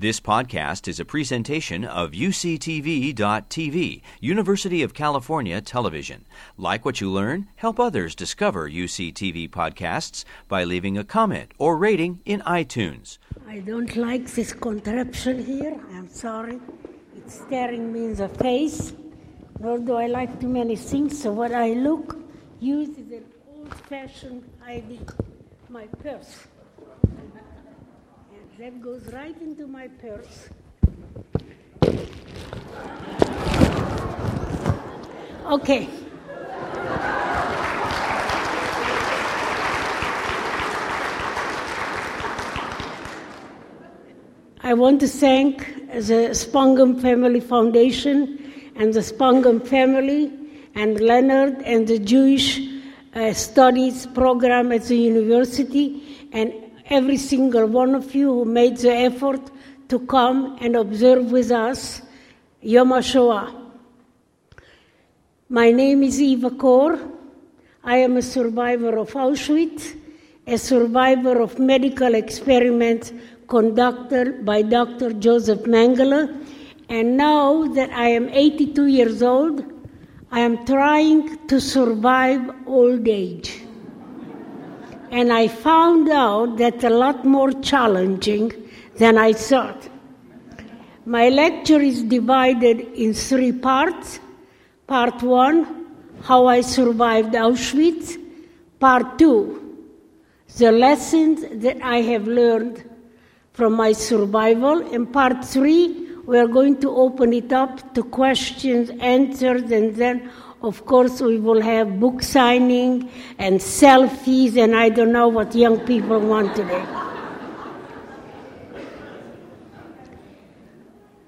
[0.00, 6.24] This podcast is a presentation of UCTV.tv, University of California Television.
[6.56, 12.20] Like what you learn, help others discover UCTV podcasts by leaving a comment or rating
[12.24, 13.18] in iTunes.
[13.48, 15.76] I don't like this contraption here.
[15.92, 16.60] I'm sorry.
[17.16, 18.92] It's staring me in the face.
[19.58, 21.20] Nor do I like too many things.
[21.20, 22.16] So what I look
[22.60, 25.08] use is an old-fashioned hiding
[25.68, 26.46] my purse.
[28.58, 30.48] That goes right into my purse.
[35.46, 35.88] Okay.
[44.60, 45.58] I want to thank
[45.92, 50.32] the Spangum Family Foundation and the Spangum family
[50.74, 52.60] and Leonard and the Jewish
[53.14, 56.02] uh, Studies program at the university
[56.32, 56.52] and
[56.88, 59.40] every single one of you who made the effort
[59.88, 62.02] to come and observe with us
[62.62, 63.54] Yom HaShoah.
[65.50, 66.98] My name is Eva Kor.
[67.84, 69.96] I am a survivor of Auschwitz,
[70.46, 73.12] a survivor of medical experiments
[73.48, 75.12] conducted by Dr.
[75.12, 76.44] Joseph Mengele,
[76.88, 79.64] and now that I am 82 years old,
[80.30, 83.62] I am trying to survive old age.
[85.10, 88.52] And I found out that's a lot more challenging
[88.96, 89.88] than I thought.
[91.06, 94.20] My lecture is divided in three parts.
[94.86, 95.86] Part one,
[96.22, 98.18] how I survived Auschwitz.
[98.78, 99.86] Part two,
[100.58, 102.84] the lessons that I have learned
[103.54, 104.86] from my survival.
[104.94, 110.30] And part three, we are going to open it up to questions, answers, and then,
[110.62, 115.78] of course, we will have book signing and selfies, and I don't know what young
[115.80, 116.84] people want today.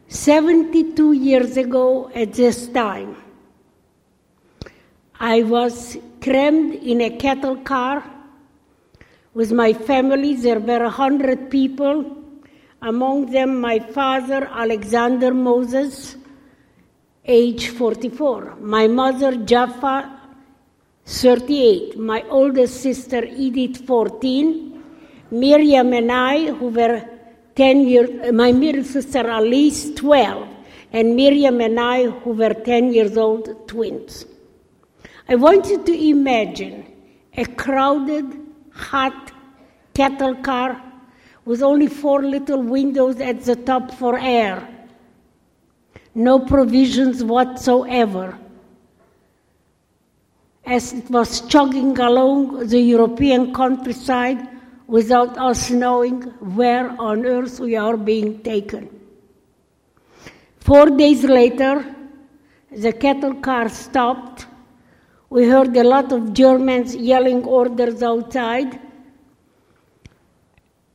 [0.08, 3.16] 72 years ago at this time,
[5.20, 8.02] I was crammed in a cattle car
[9.32, 10.34] with my family.
[10.34, 12.16] There were a hundred people,
[12.82, 16.16] among them my father, Alexander Mozes,
[17.24, 20.20] age 44, my mother, Jaffa,
[21.04, 24.82] 38, my oldest sister, Edith, 14,
[25.30, 27.04] Miriam and I, who were
[27.54, 30.48] 10 years, my middle sister, Alice, 12,
[30.92, 34.24] and Miriam and I, who were 10 years old, twins.
[35.28, 36.86] I want you to imagine
[37.36, 38.26] a crowded,
[38.72, 39.32] hot
[39.94, 40.82] cattle car
[41.44, 44.79] with only four little windows at the top for air.
[46.14, 48.38] No provisions whatsoever.
[50.66, 54.48] As it was chugging along the European countryside
[54.86, 56.22] without us knowing
[56.56, 58.88] where on earth we are being taken.
[60.58, 61.84] Four days later,
[62.70, 64.46] the cattle car stopped
[65.30, 68.80] we heard a lot of Germans yelling orders outside.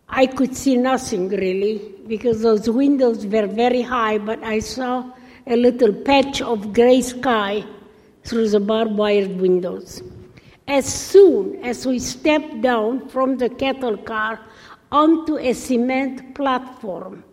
[0.10, 5.12] I could see nothing really because those windows were very high, but I saw
[5.48, 7.64] a little patch of gray sky
[8.24, 10.02] through the barbed wire windows.
[10.68, 14.40] As soon as we stepped down from the cattle car
[14.92, 17.24] onto a cement platform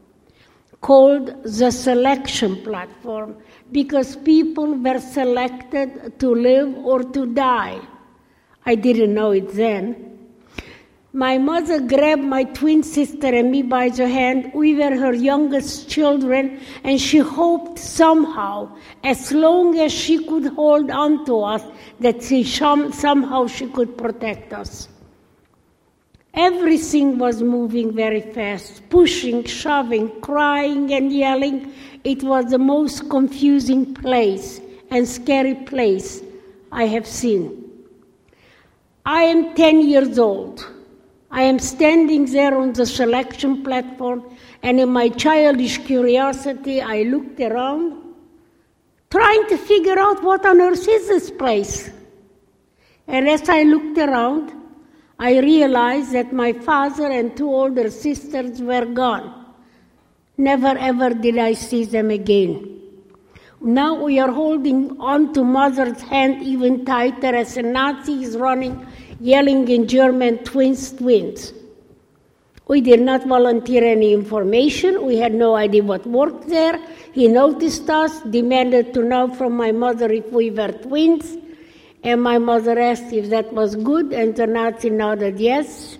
[0.81, 3.37] called the selection platform,
[3.71, 7.81] because people were selected to live or to die.
[8.67, 10.12] I didn't know it then.
[11.15, 14.51] My mother grabbed my twin sister and me by the hand.
[14.55, 18.75] We were her youngest children, and she hoped somehow,
[19.05, 21.63] as long as she could hold on to us,
[22.01, 24.89] that she, somehow she could protect us.
[26.33, 31.75] Everything was moving very fast, pushing, shoving, crying, and yelling.
[32.05, 36.23] It was the most confusing place and scary place
[36.73, 37.71] I have seen.
[39.05, 40.67] I am 10 years old.
[41.35, 47.41] I am standing there on the selection platform, and in my childish curiosity, I looked
[47.41, 47.97] around,
[49.11, 51.91] trying to figure out what on earth is this place.
[53.07, 54.53] And as I looked around,
[55.19, 59.47] I realized that my father and two older sisters were gone.
[60.37, 62.79] Never ever did I see them again.
[63.63, 68.87] Now we are holding on to mother's hand even tighter as the Nazi is running
[69.23, 71.53] yelling in German, twins, twins.
[72.67, 75.07] We did not volunteer any information.
[75.07, 76.81] We had no idea what worked there.
[77.13, 81.37] He noticed us, demanded to know from my mother if we were twins,
[82.03, 85.99] and my mother asked if that was good, and the Nazi nodded yes,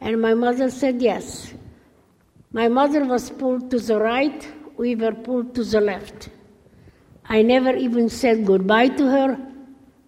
[0.00, 1.52] and my mother said yes.
[2.52, 4.48] My mother was pulled to the right,
[4.78, 6.30] we were pulled to the left.
[7.28, 9.47] I never even said goodbye to her,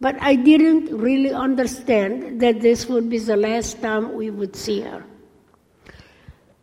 [0.01, 4.81] but I didn't really understand that this would be the last time we would see
[4.81, 5.05] her.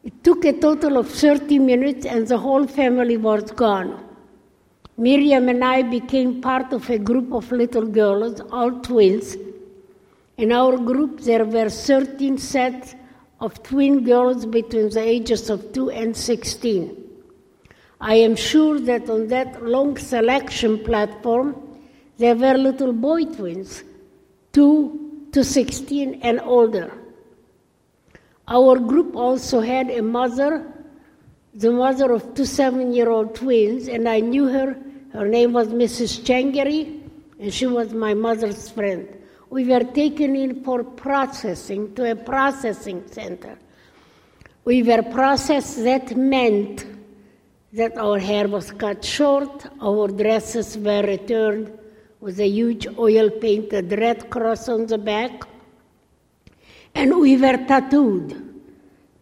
[0.04, 4.04] It took a total of 30 minutes and the whole family was gone.
[4.98, 9.38] Miriam and I became part of a group of little girls, all twins.
[10.38, 12.96] In our group, there were 13 sets
[13.40, 17.04] of twin girls between the ages of 2 and 16.
[18.02, 21.67] I am sure that on that long selection platform,
[22.18, 23.84] there were little boy twins,
[24.54, 26.92] 2 to 16 and older.
[28.48, 30.66] Our group also had a mother,
[31.54, 34.76] the mother of two seven year old twins, and I knew her.
[35.12, 36.22] Her name was Mrs.
[36.24, 37.02] Csengeri,
[37.40, 39.08] and she was my mother's friend.
[39.50, 43.58] We were taken in for processing to a processing center.
[44.66, 46.86] We were processed, that meant
[47.74, 51.78] that our hair was cut short, our dresses were returned
[52.20, 55.44] with a huge oil painted red cross on the back,
[56.96, 58.44] and we were tattooed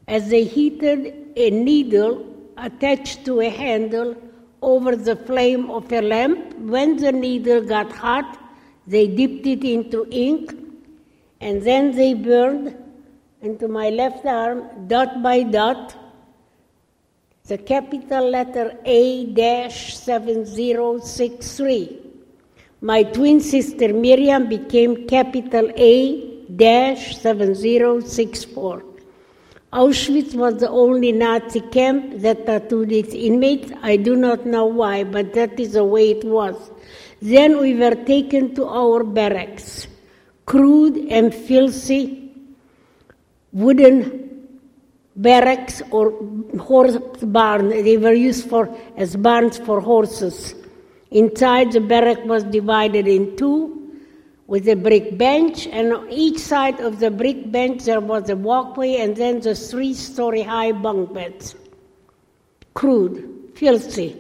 [0.07, 2.25] as they heated a needle
[2.57, 4.15] attached to a handle
[4.61, 6.57] over the flame of a lamp.
[6.57, 8.39] When the needle got hot,
[8.87, 10.53] they dipped it into ink
[11.41, 12.77] and then they burned
[13.41, 15.95] into my left arm, dot by dot,
[17.45, 22.04] the capital letter A 7063.
[22.85, 28.83] My twin sister Miriam became capital A 7064.
[29.73, 33.71] Auschwitz was the only Nazi camp that tattooed its inmates.
[33.81, 36.69] I do not know why, but that is the way it was.
[37.23, 39.87] Then we were taken to our barracks,
[40.45, 42.31] crude and filthy
[43.51, 44.47] wooden
[45.15, 46.13] barracks or
[46.59, 47.69] horse barn.
[47.69, 50.53] They were used for as barns for horses.
[51.11, 53.71] Inside the barrack was divided in two
[54.47, 58.35] with a brick bench, and on each side of the brick bench there was a
[58.35, 61.55] walkway and then the three story high bunk beds.
[62.73, 64.15] Crude, filthy.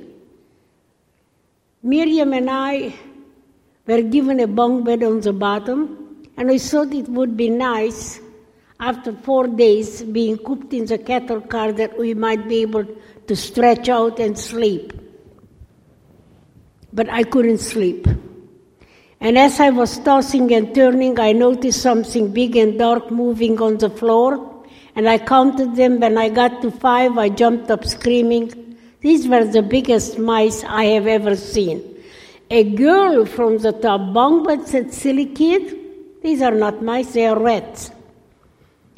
[1.83, 2.95] Miriam and I
[3.85, 8.19] were given a bunk bed on the bottom, and we thought it would be nice
[8.79, 12.85] after four days being cooped in the cattle car that we might be able
[13.27, 14.93] to stretch out and sleep.
[16.95, 18.07] But I couldn't sleep.
[19.19, 23.77] And as I was tossing and turning, I noticed something big and dark moving on
[23.77, 24.63] the floor.
[24.95, 25.99] And I counted them.
[25.99, 28.77] When I got to five, I jumped up screaming.
[29.01, 31.83] These were the biggest mice I have ever seen.
[32.49, 35.77] A girl from the top bunk said, Silly kid,
[36.23, 37.91] these are not mice, they are rats.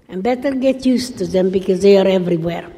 [0.07, 2.71] And better get used to them because they are everywhere.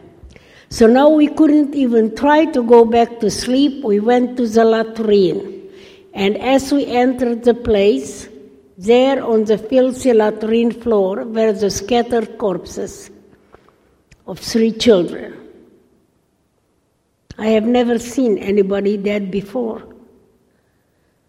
[0.69, 3.83] So now we couldn't even try to go back to sleep.
[3.83, 5.68] We went to the latrine.
[6.13, 8.30] And as we entered the place,
[8.77, 13.10] there on the filthy latrine floor were the scattered corpses
[14.27, 15.36] of three children.
[17.38, 19.83] I have never seen anybody dead before.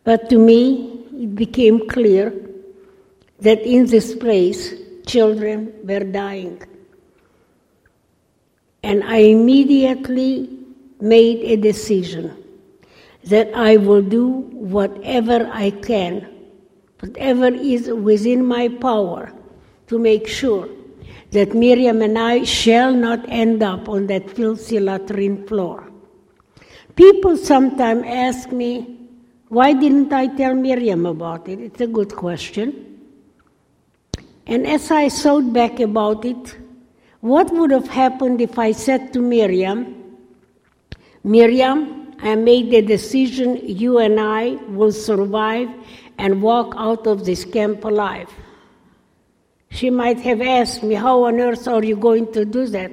[0.05, 2.33] But to me, it became clear
[3.41, 4.75] that in this place,
[5.07, 6.63] children were dying.
[8.83, 10.49] And I immediately
[11.01, 12.37] made a decision
[13.25, 16.27] that I will do whatever I can,
[17.01, 19.33] whatever is within my power,
[19.89, 20.69] to make sure
[21.33, 25.91] that Miriam and I shall not end up on that filthy latrine floor.
[26.97, 28.97] People sometimes ask me,
[29.49, 31.61] why didn't I tell Miriam about it?
[31.61, 33.01] It's a good question.
[34.47, 36.57] And as I thought back about it,
[37.21, 39.97] what would have happened if I said to Miriam,
[41.23, 45.69] Miriam, I made the decision you and I will survive
[46.19, 48.29] and walk out of this camp alive.
[49.71, 52.93] She might have asked me, How on earth are you going to do that?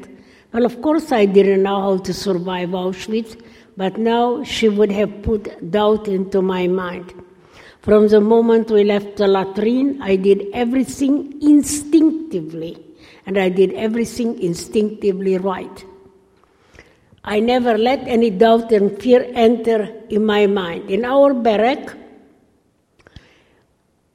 [0.54, 3.42] Well, of course, I didn't know how to survive Auschwitz,
[3.76, 7.14] but now she would have put doubt into my mind.
[7.82, 12.84] From the moment we left the latrine, I did everything instinctively,
[13.28, 15.86] and I did everything instinctively right.
[17.24, 20.90] I never let any doubt and fear enter in my mind.
[20.90, 21.94] In our barrack,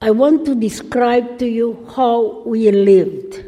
[0.00, 3.44] I want to describe to you how we lived.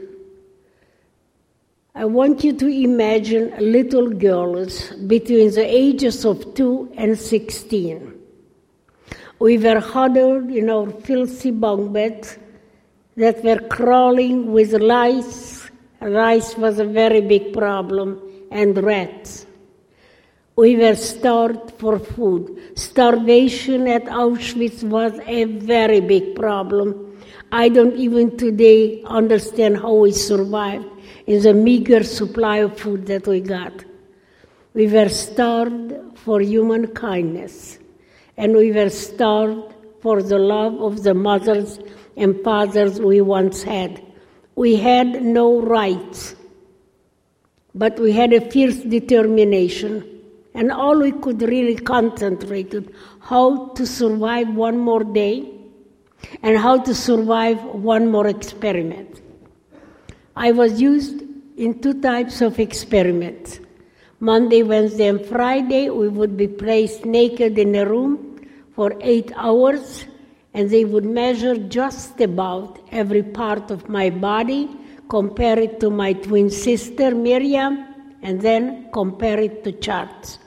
[1.94, 8.21] I want you to imagine little girls between the ages of 2 and 16.
[9.38, 12.38] We were huddled in our filthy bunk beds
[13.16, 15.53] that were crawling with lice.
[16.04, 18.20] Lice was a very big problem
[18.50, 19.46] and rats.
[20.54, 22.78] We were starved for food.
[22.78, 27.18] Starvation at Auschwitz was a very big problem.
[27.50, 30.87] I don't even today understand how we survived
[31.26, 33.73] in the meager supply of food that we got.
[34.75, 37.78] We were starved for human kindness,
[38.37, 41.78] and we were starved for the love of the mothers
[42.16, 44.03] and fathers we once had.
[44.56, 46.37] We had no rights,
[47.75, 50.04] but we had a fierce determination,
[50.54, 52.88] and all we could really concentrate on
[53.20, 55.50] how to survive one more day
[56.42, 59.20] and how to survive one more experiment.
[60.37, 61.23] I was used
[61.56, 63.61] in two types of experiments.
[64.20, 70.06] Monday, Wednesday, and Friday, we would be placed naked in a room for eight hours,
[70.54, 74.70] and they would measure just about every part of my body,
[75.08, 77.84] compare it to my twin sister Miriam,
[78.23, 80.38] and then compare it to charts.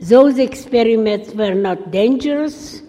[0.00, 2.82] Those experiments were not dangerous,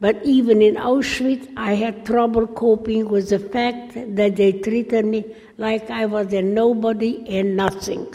[0.00, 5.24] but even in Auschwitz, I had trouble coping with the fact that they treated me
[5.56, 8.14] like I was a nobody and nothing.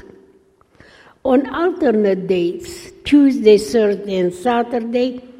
[1.23, 5.30] On alternate days, Tuesday, Thursday, and Saturday,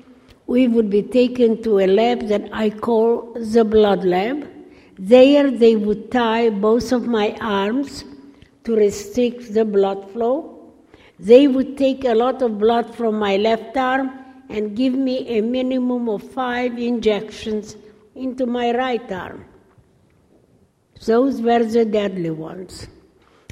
[0.47, 4.47] we would be taken to a lab that I call the blood lab.
[4.97, 8.03] There, they would tie both of my arms
[8.63, 10.73] to restrict the blood flow.
[11.19, 14.11] They would take a lot of blood from my left arm
[14.49, 17.77] and give me a minimum of five injections
[18.15, 19.45] into my right arm.
[21.05, 22.87] Those were the deadly ones.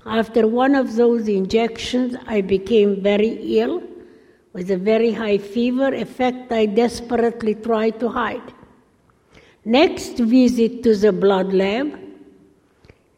[0.06, 3.82] After one of those injections, I became very ill
[4.54, 8.54] with a very high fever, a fact I desperately tried to hide.
[9.66, 12.00] Next visit to the blood lab,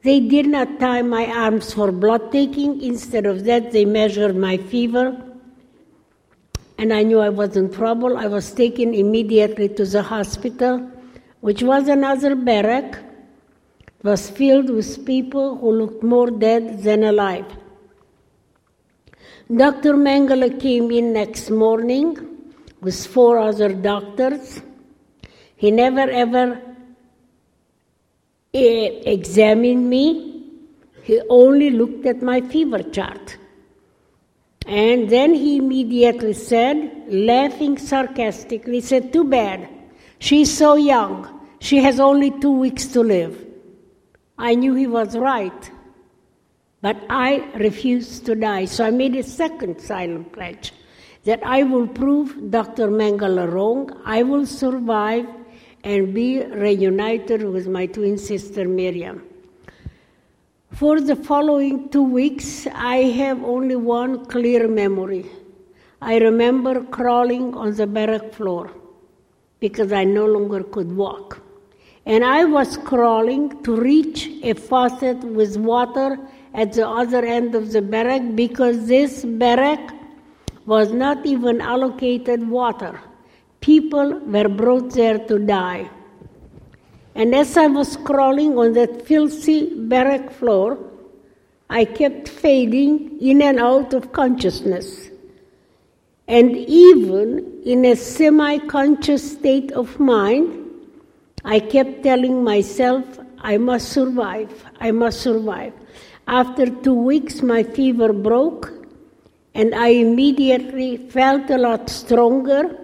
[0.04, 2.82] they did not tie my arms for blood taking.
[2.82, 5.32] Instead of that, they measured my fever
[6.82, 8.18] and I knew I was in trouble.
[8.18, 10.90] I was taken immediately to the hospital,
[11.42, 12.98] which was another barrack.
[13.86, 17.46] It was filled with people who looked more dead than alive.
[19.56, 19.96] Dr.
[19.96, 22.18] Mengele came in next morning
[22.80, 24.62] with four other doctors.
[25.58, 26.62] He never ever
[28.54, 30.46] eh, examined me.
[31.04, 33.38] He only looked at my fever chart.
[34.66, 39.68] And then he immediately said, laughing sarcastically, said, Too bad.
[40.20, 41.28] She's so young.
[41.60, 43.46] She has only two weeks to live.
[44.38, 45.72] I knew he was right.
[46.82, 48.66] But I refused to die.
[48.66, 50.74] So I made a second silent pledge
[51.26, 52.88] that I will prove Dr.
[52.90, 53.92] Mengele wrong.
[54.04, 55.28] I will survive
[55.84, 59.24] and be reunited with my twin sister Miriam.
[60.72, 65.26] For the following two weeks, I have only one clear memory.
[66.02, 68.72] I remember crawling on the barrack floor
[69.60, 71.42] because I no longer could walk.
[72.08, 76.18] And I was crawling to reach a faucet with water
[76.54, 79.94] at the other end of the barrack because this barrack
[80.66, 83.00] was not even allocated water.
[83.62, 85.90] People were brought there to die.
[87.16, 90.78] And as I was crawling on that filthy barrack floor,
[91.70, 95.10] I kept fading in and out of consciousness.
[96.28, 100.70] And even in a semi conscious state of mind,
[101.44, 103.04] I kept telling myself,
[103.40, 105.74] I must survive, I must survive.
[106.28, 108.74] After two weeks, my fever broke,
[109.54, 112.78] and I immediately felt a lot stronger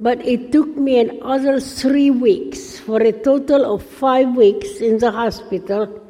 [0.00, 5.10] but it took me another three weeks for a total of five weeks in the
[5.10, 6.00] hospital.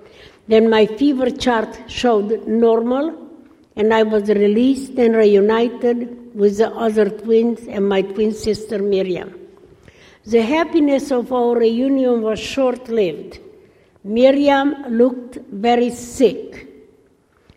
[0.47, 3.29] Then my fever chart showed normal,
[3.75, 9.35] and I was released and reunited with the other twins and my twin sister Miriam.
[10.25, 13.41] The happiness of our reunion was short lived.
[14.02, 16.66] Miriam looked very sick.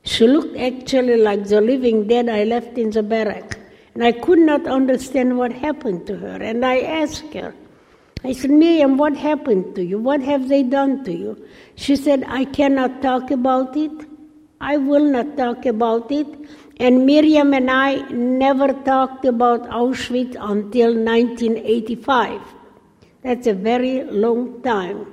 [0.03, 3.57] She looked actually like the living dead I left in the barrack.
[3.93, 6.41] And I could not understand what happened to her.
[6.41, 7.53] And I asked her,
[8.25, 9.99] I said, Miriam, what happened to you?
[9.99, 11.45] What have they done to you?
[11.75, 13.91] She said, I cannot talk about it.
[14.59, 16.27] I will not talk about it.
[16.77, 22.41] And Miriam and I never talked about Auschwitz until 1985.
[23.21, 25.12] That's a very long time.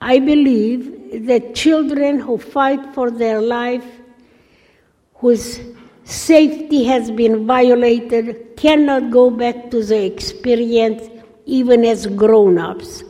[0.00, 3.84] I believe that children who fight for their life,
[5.14, 5.60] whose
[6.04, 11.08] safety has been violated, cannot go back to the experience
[11.46, 13.02] even as grown ups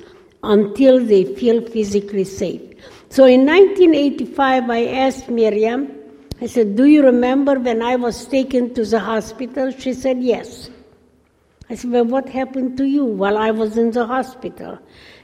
[0.42, 2.62] until they feel physically safe.
[3.10, 5.92] So in 1985, I asked Miriam,
[6.40, 9.72] I said, Do you remember when I was taken to the hospital?
[9.72, 10.70] She said, Yes.
[11.68, 14.78] I said, Well, what happened to you while I was in the hospital?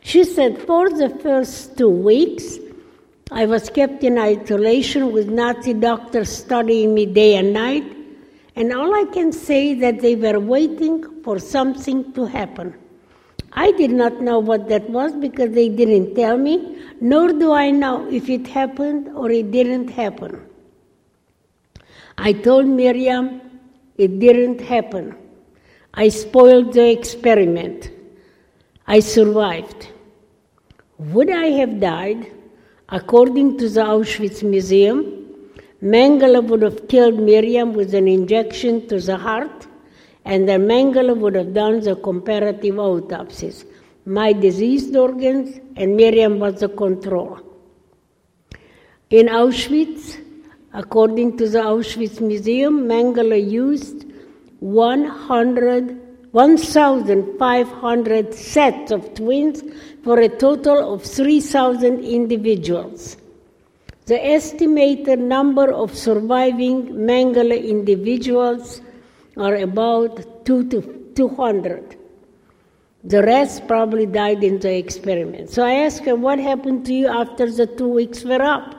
[0.04, 2.58] She said, For the first two weeks,
[3.30, 7.84] I was kept in isolation with Nazi doctors studying me day and night,
[8.54, 12.74] and all I can say that they were waiting for something to happen.
[13.54, 17.70] I did not know what that was because they didn't tell me, nor do I
[17.70, 20.38] know if it happened or it didn't happen.
[22.18, 23.40] I told Miriam
[23.96, 25.16] it didn't happen.
[25.94, 27.90] I spoiled the experiment.
[28.86, 29.88] I survived.
[30.98, 32.30] Would I have died?
[32.88, 35.26] According to the Auschwitz Museum,
[35.82, 39.66] Mengele would have killed Miriam with an injection to the heart,
[40.24, 43.64] and then Mengele would have done the comparative autopsies.
[44.06, 47.40] My diseased organs, and Miriam was the control.
[49.10, 50.16] In Auschwitz,
[50.72, 54.04] according to the Auschwitz Museum, Mengele used
[54.60, 59.62] 100 1,500 sets of twins
[60.04, 63.16] for a total of 3,000 individuals.
[64.04, 68.82] The estimated number of surviving Mengele individuals
[69.38, 71.96] are about 2 to 200.
[73.04, 75.48] The rest probably died in the experiment.
[75.48, 78.74] So I asked her, What happened to you after the two weeks were up?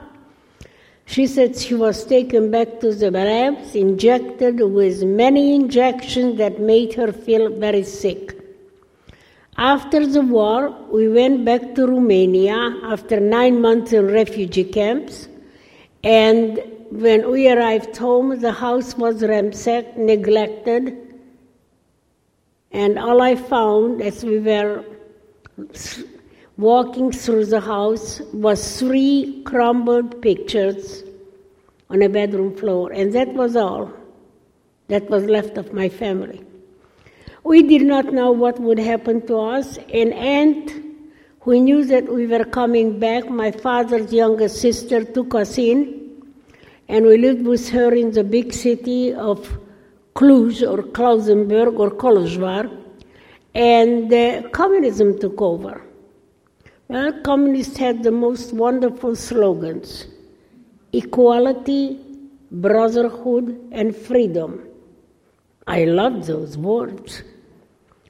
[1.06, 6.94] She said she was taken back to the labs, injected with many injections that made
[6.94, 8.35] her feel very sick.
[9.58, 15.28] After the war, we went back to Romania after nine months in refugee camps.
[16.04, 16.60] And
[16.90, 20.96] when we arrived home, the house was ransacked, neglected.
[22.70, 24.84] And all I found as we were
[26.58, 31.02] walking through the house was three crumbled pictures
[31.88, 33.92] on a bedroom floor, and that was all
[34.88, 36.44] that was left of my family.
[37.46, 39.78] We did not know what would happen to us.
[39.94, 40.68] An aunt
[41.42, 45.78] who knew that we were coming back, my father's younger sister, took us in,
[46.88, 49.60] and we lived with her in the big city of
[50.16, 52.68] Cluj or Klausenburg or Kolozsvár,
[53.54, 55.80] and uh, communism took over.
[56.88, 60.08] Well, communists had the most wonderful slogans
[60.92, 62.00] equality,
[62.50, 64.64] brotherhood, and freedom.
[65.68, 67.22] I loved those words.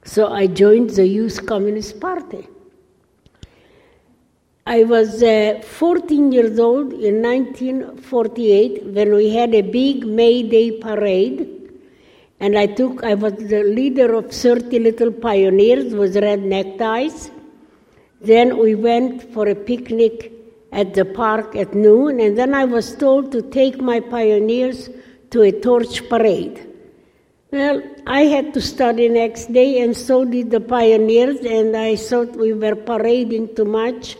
[0.07, 2.47] So I joined the Youth Communist Party.
[4.65, 10.79] I was uh, 14 years old in 1948 when we had a big May Day
[10.79, 11.71] parade.
[12.39, 17.29] And I took, I was the leader of 30 little pioneers with red neckties.
[18.21, 20.31] Then we went for a picnic
[20.71, 24.89] at the park at noon, and then I was told to take my pioneers
[25.31, 26.65] to a torch parade.
[27.51, 32.37] Well, I had to study next day, and so did the pioneers, and I thought
[32.37, 34.15] we were parading too much,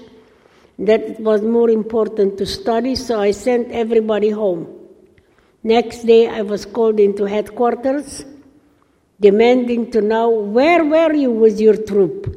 [0.78, 4.68] that it was more important to study, so I sent everybody home.
[5.64, 8.26] Next day, I was called into headquarters,
[9.22, 12.36] demanding to know where were you with your troop.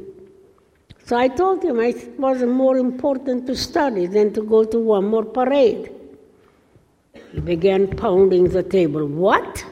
[1.05, 5.05] So I told him it was more important to study than to go to one
[5.07, 5.91] more parade.
[7.33, 9.05] He began pounding the table.
[9.05, 9.65] What?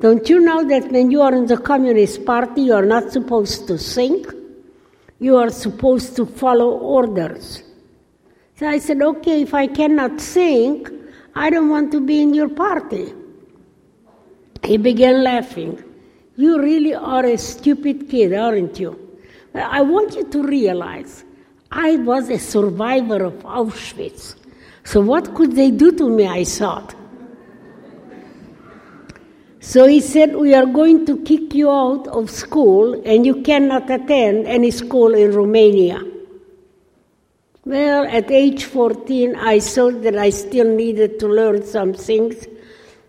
[0.00, 3.66] Don't you know that when you are in the Communist Party, you are not supposed
[3.66, 4.26] to think?
[5.18, 7.62] You are supposed to follow orders.
[8.56, 10.90] So I said, okay, if I cannot think,
[11.34, 13.12] I don't want to be in your party.
[14.64, 15.82] He began laughing.
[16.36, 18.98] You really are a stupid kid, aren't you?
[19.54, 21.24] I want you to realize
[21.70, 24.34] I was a survivor of Auschwitz.
[24.84, 26.26] So, what could they do to me?
[26.26, 26.94] I thought.
[29.60, 33.90] So he said, We are going to kick you out of school and you cannot
[33.90, 36.02] attend any school in Romania.
[37.66, 42.46] Well, at age 14, I saw that I still needed to learn some things.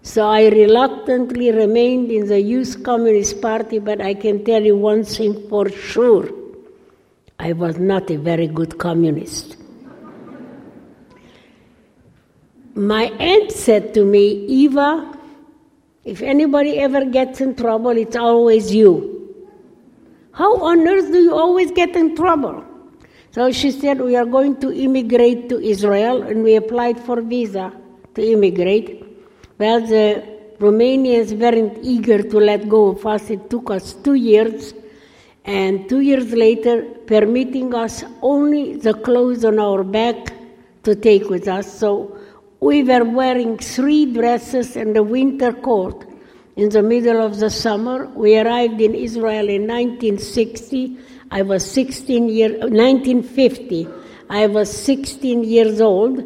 [0.03, 5.05] So I reluctantly remained in the Youth Communist Party, but I can tell you one
[5.05, 6.29] thing for sure
[7.39, 9.57] I was not a very good communist.
[12.75, 15.17] My aunt said to me, Eva,
[16.03, 19.17] if anybody ever gets in trouble, it's always you.
[20.31, 22.63] How on earth do you always get in trouble?
[23.31, 27.71] So she said, We are going to immigrate to Israel, and we applied for visa
[28.15, 29.05] to immigrate.
[29.57, 30.23] Well, the
[30.59, 33.29] Romanians weren't eager to let go of us.
[33.29, 34.73] It took us two years,
[35.45, 40.33] and two years later, permitting us only the clothes on our back
[40.83, 41.71] to take with us.
[41.71, 42.17] So
[42.61, 46.05] We were wearing three dresses and a winter coat
[46.55, 48.05] in the middle of the summer.
[48.09, 50.95] We arrived in Israel in 1960.
[51.31, 53.87] I was 16 years, 1950.
[54.29, 56.23] I was 16 years old.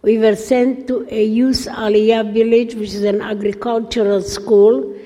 [0.00, 4.96] We were sent to a youth aliyah village, which is an agricultural school,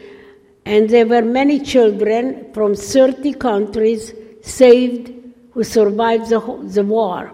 [0.65, 5.13] and there were many children from 30 countries saved
[5.51, 6.39] who survived the,
[6.73, 7.33] the war.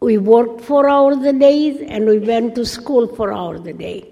[0.00, 4.08] We worked four hours a day and we went to school four hours a day.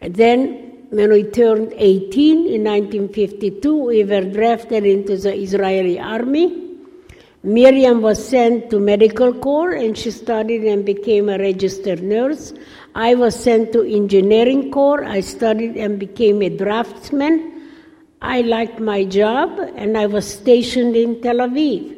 [0.00, 6.68] And then, when we turned 18 in 1952, we were drafted into the Israeli army.
[7.42, 12.54] Miriam was sent to medical corps and she studied and became a registered nurse.
[12.94, 15.04] I was sent to engineering corps.
[15.04, 17.70] I studied and became a draftsman.
[18.22, 21.97] I liked my job and I was stationed in Tel Aviv.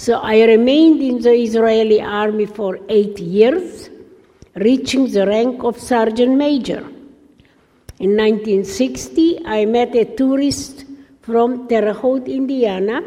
[0.00, 3.90] So I remained in the Israeli army for eight years,
[4.54, 6.78] reaching the rank of sergeant major.
[7.98, 10.86] In 1960, I met a tourist
[11.20, 13.02] from Terre Haute, Indiana,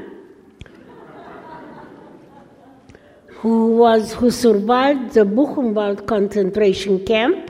[3.39, 7.49] who was who survived the Buchenwald concentration camp.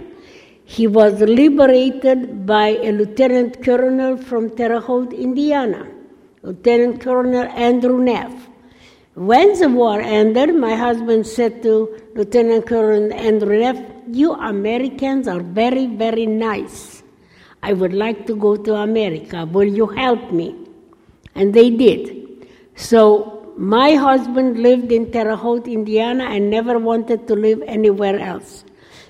[0.63, 5.85] He was liberated by a lieutenant colonel from Terre Haute, Indiana,
[6.43, 8.52] Lieutenant Colonel Andrew Neff.
[9.15, 13.77] When the war ended, my husband said to Lieutenant Colonel Andrew Neff,
[14.11, 17.03] "You Americans are very, very nice.
[17.61, 19.47] I would like to go to America.
[19.51, 20.55] Will you help me?"
[21.35, 22.01] And they did.
[22.73, 23.01] So
[23.55, 28.65] my husband lived in Terre Haute, Indiana, and never wanted to live anywhere else.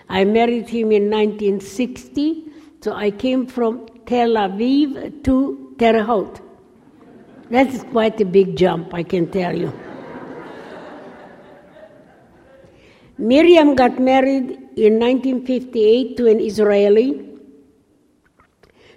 [0.10, 2.44] I married him in 1960,
[2.82, 5.36] so I came from Tel Aviv to
[5.78, 6.42] Terre Haute.
[7.50, 9.72] That's quite a big jump, I can tell you.
[13.24, 17.26] Miriam got married in 1958 to an Israeli.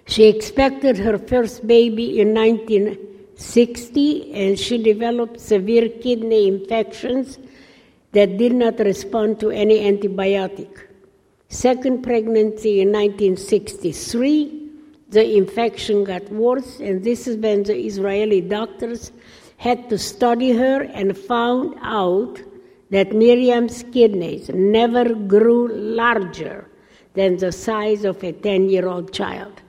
[0.05, 7.39] She expected her first baby in 1960 and she developed severe kidney infections
[8.11, 10.77] that did not respond to any antibiotic.
[11.47, 14.71] Second pregnancy in 1963,
[15.07, 19.13] the infection got worse, and this is when the Israeli doctors
[19.55, 22.41] had to study her and found out
[22.89, 26.69] that Miriam's kidneys never grew larger
[27.13, 29.61] than the size of a 10 year old child.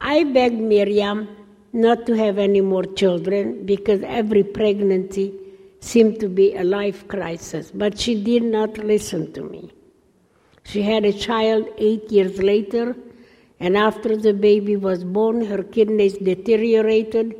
[0.00, 1.28] I begged Miriam
[1.72, 5.34] not to have any more children because every pregnancy
[5.80, 7.70] seemed to be a life crisis.
[7.70, 9.72] But she did not listen to me.
[10.64, 12.96] She had a child eight years later,
[13.60, 17.36] and after the baby was born, her kidneys deteriorated,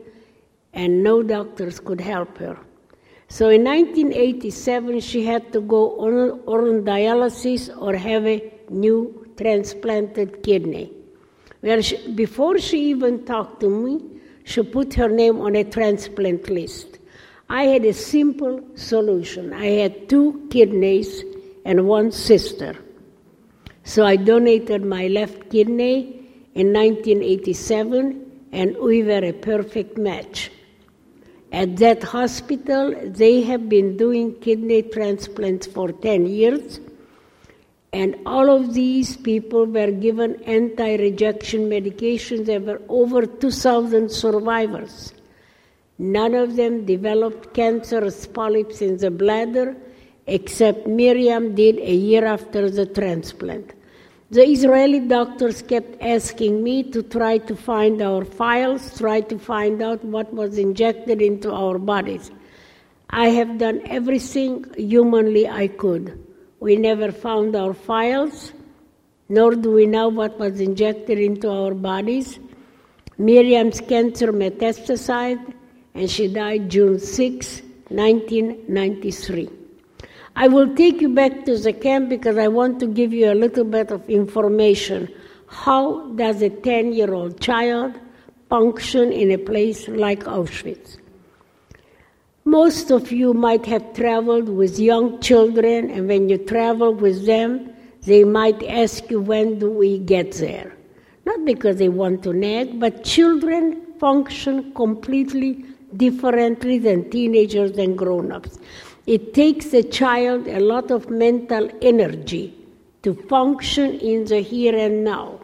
[0.72, 2.58] and no doctors could help her.
[3.28, 10.42] So in 1987, she had to go on, on dialysis or have a new transplanted
[10.42, 10.92] kidney.
[11.62, 14.00] Well, she, before she even talked to me,
[14.44, 16.98] she put her name on a transplant list.
[17.48, 19.52] I had a simple solution.
[19.52, 21.24] I had two kidneys
[21.64, 22.76] and one sister.
[23.82, 30.50] So I donated my left kidney in 1987, and we were a perfect match.
[31.52, 36.80] At that hospital, they have been doing kidney transplants for 10 years,
[37.92, 42.46] and all of these people were given anti rejection medications.
[42.46, 45.14] There were over 2,000 survivors.
[45.98, 49.76] None of them developed cancerous polyps in the bladder,
[50.26, 53.72] except Miriam did a year after the transplant.
[54.28, 59.80] The Israeli doctors kept asking me to try to find our files, try to find
[59.80, 62.32] out what was injected into our bodies.
[63.08, 66.18] I have done everything humanly I could.
[66.58, 68.52] We never found our files,
[69.28, 72.40] nor do we know what was injected into our bodies.
[73.18, 75.54] Miriam's cancer metastasized,
[75.94, 79.55] and she died June 6, 1993.
[80.38, 83.34] I will take you back to the camp because I want to give you a
[83.34, 85.08] little bit of information.
[85.48, 87.94] How does a 10 year old child
[88.50, 90.98] function in a place like Auschwitz?
[92.44, 97.70] Most of you might have traveled with young children, and when you travel with them,
[98.02, 100.76] they might ask you, When do we get there?
[101.24, 105.64] Not because they want to nag, but children function completely
[105.96, 108.58] differently than teenagers and grown ups.
[109.06, 112.52] It takes a child a lot of mental energy
[113.02, 115.38] to function in the here and now.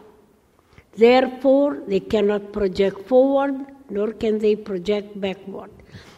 [0.97, 3.55] Therefore, they cannot project forward,
[3.89, 5.71] nor can they project backward.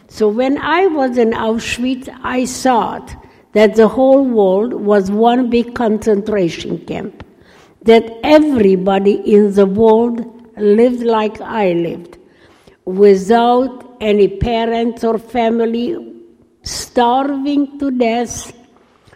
[0.08, 3.14] So when I was in Auschwitz, I thought
[3.52, 7.24] that the whole world was one big concentration camp,
[7.82, 10.18] that everybody in the world
[10.56, 12.18] lived like I lived,
[12.84, 16.15] without any parents or family,
[16.96, 18.54] starving to death,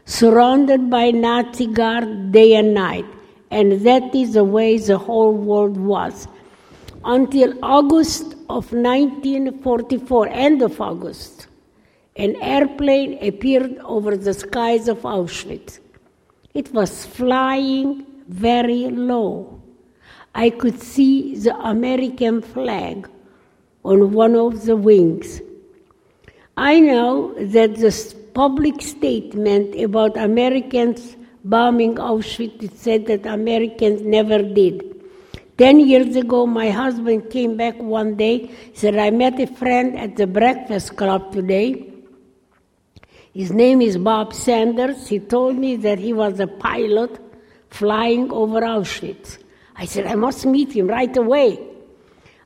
[0.05, 3.07] surrounded by Nazi guard day and night.
[3.51, 6.29] And that is the way the whole world was.
[7.07, 11.47] Until August of 1944, end of August,
[12.17, 15.81] an airplane appeared over the skies of Auschwitz.
[16.53, 19.63] It was flying very low.
[20.35, 23.09] I could see the American flag
[23.83, 25.41] on one of the wings.
[26.61, 34.85] I know that the public statement about Americans bombing Auschwitz said that Americans never did.
[35.57, 39.99] Ten years ago, my husband came back one day, He said, I met a friend
[39.99, 41.95] at the breakfast club today.
[43.33, 45.09] His name is Bob Sanders.
[45.09, 47.19] He told me that he was a pilot
[47.71, 49.39] flying over Auschwitz.
[49.77, 51.70] I said, I must meet him right away.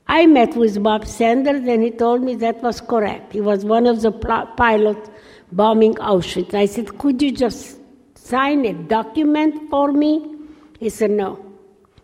[0.07, 3.33] I met with Bob Sanders and he told me that was correct.
[3.33, 5.09] He was one of the pl- pilots
[5.51, 6.55] bombing Auschwitz.
[6.55, 7.79] I said, Could you just
[8.15, 10.31] sign a document for me?
[10.79, 11.45] He said, No.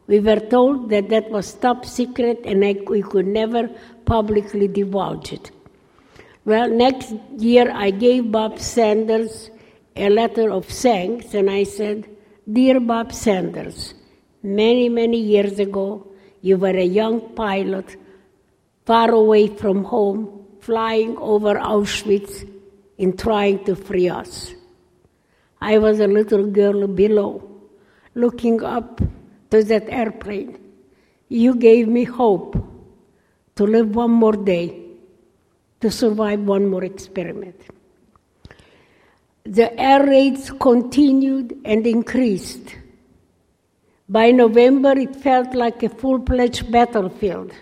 [0.07, 3.71] We were told that that was top secret and I, we could never
[4.07, 5.51] publicly divulge it.
[6.45, 9.51] Well, next year I gave Bob Sanders
[9.95, 12.09] a letter of thanks and I said,
[12.51, 13.95] Dear Bob Sanders,
[14.43, 16.10] many, many years ago,
[16.43, 17.97] you were a young pilot,
[18.87, 22.49] far away from home, flying over Auschwitz
[22.99, 24.53] in trying to free us.
[25.61, 27.43] I was a little girl below,
[28.15, 29.01] looking up
[29.51, 30.59] to that airplane.
[31.29, 32.57] You gave me hope
[33.57, 34.83] to live one more day,
[35.81, 37.61] to survive one more experiment.
[39.45, 42.77] The air raids continued and increased.
[44.11, 47.53] By November, it felt like a full fledged battlefield.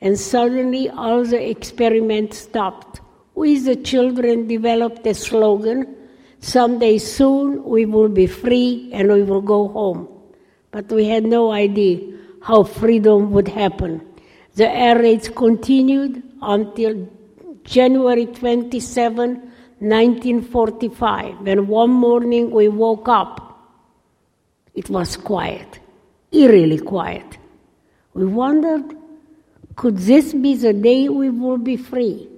[0.00, 3.02] And suddenly, all the experiments stopped.
[3.34, 5.96] We, the children, developed a slogan
[6.40, 10.08] someday soon we will be free and we will go home.
[10.70, 14.00] But we had no idea how freedom would happen.
[14.54, 17.06] The air raids continued until
[17.64, 19.30] January 27,
[19.80, 23.49] 1945, when one morning we woke up
[24.80, 25.78] it was quiet,
[26.32, 27.36] eerily quiet.
[28.14, 28.96] We wondered,
[29.76, 32.28] could this be the day we will be free?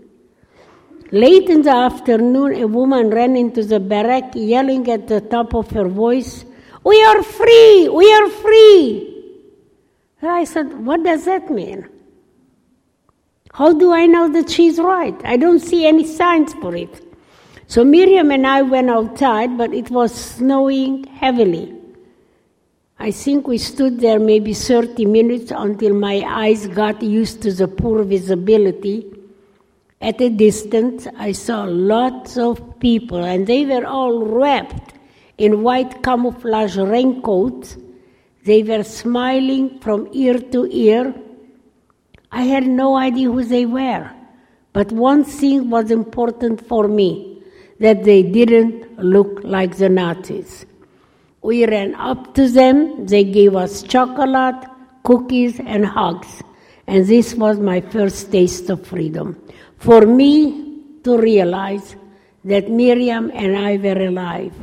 [1.12, 5.70] Late in the afternoon, a woman ran into the barrack yelling at the top of
[5.70, 6.44] her voice,
[6.82, 7.88] We are free!
[7.88, 8.88] We are free!
[10.20, 11.86] And I said, What does that mean?
[13.52, 15.14] How do I know that she's right?
[15.24, 16.94] I don't see any signs for it.
[17.68, 21.81] So Miriam and I went outside, but it was snowing heavily.
[23.02, 27.66] I think we stood there maybe 30 minutes until my eyes got used to the
[27.66, 29.12] poor visibility.
[30.00, 34.94] At a distance, I saw lots of people, and they were all wrapped
[35.36, 37.76] in white camouflage raincoats.
[38.44, 41.12] They were smiling from ear to ear.
[42.30, 44.08] I had no idea who they were,
[44.72, 47.42] but one thing was important for me
[47.80, 50.66] that they didn't look like the Nazis.
[51.42, 53.06] We ran up to them.
[53.06, 54.64] They gave us chocolate,
[55.02, 56.42] cookies, and hugs.
[56.86, 59.36] And this was my first taste of freedom.
[59.78, 61.96] For me to realize
[62.44, 64.54] that Miriam and I were alive,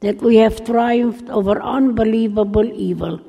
[0.00, 3.20] that we have triumphed over unbelievable evil,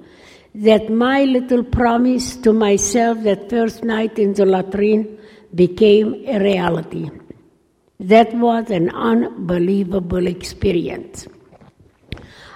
[0.55, 5.17] that my little promise to myself that first night in the latrine
[5.53, 7.09] became a reality.
[7.99, 11.27] That was an unbelievable experience.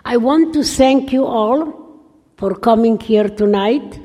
[0.09, 1.61] I want to thank you all
[2.37, 3.99] for coming here tonight.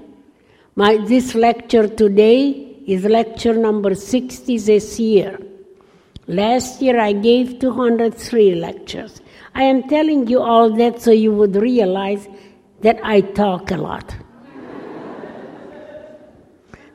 [0.74, 2.40] My, this lecture today
[2.88, 5.38] is lecture number 60 this year.
[6.26, 9.20] Last year I gave 203 lectures.
[9.54, 12.26] I am telling you all that so you would realize
[12.80, 14.16] that I talk a lot.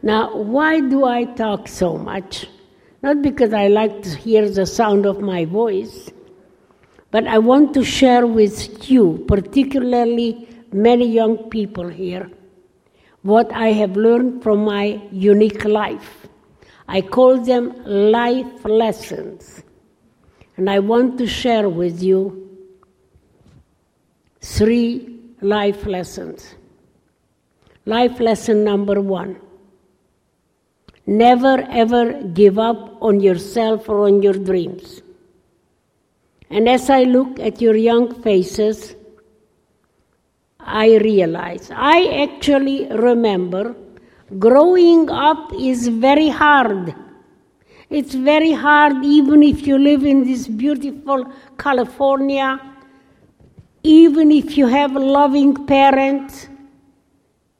[0.03, 2.45] now, why do I talk so much?
[3.01, 6.11] Not because I like to hear the sound of my voice
[7.11, 12.29] but I want to share with you, particularly many young people here,
[13.21, 16.27] what I have learned from my unique life.
[16.87, 19.63] I call them life lessons.
[20.55, 22.57] And I want to share with you
[24.41, 26.55] three life lessons.
[27.85, 29.39] Life lesson number one
[31.07, 35.01] never ever give up on yourself or on your dreams.
[36.49, 38.95] And as I look at your young faces,
[40.59, 43.75] I realize I actually remember
[44.39, 46.93] growing up is very hard.
[47.89, 51.25] It's very hard even if you live in this beautiful
[51.57, 52.59] California,
[53.83, 56.49] even if you have a loving parents.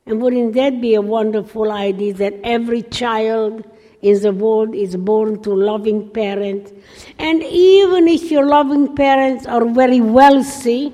[0.06, 3.66] And wouldn't that be a wonderful idea that every child
[4.02, 6.72] in the world is born to loving parents?
[7.18, 10.94] And even if your loving parents are very wealthy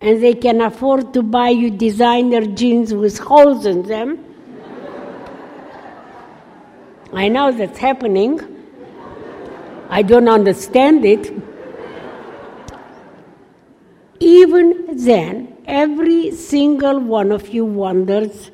[0.00, 4.24] and they can afford to buy you designer jeans with holes in them,
[7.12, 8.40] I know that's happening.
[9.88, 11.32] I don't understand it.
[14.20, 18.50] Even then, every single one of you wonders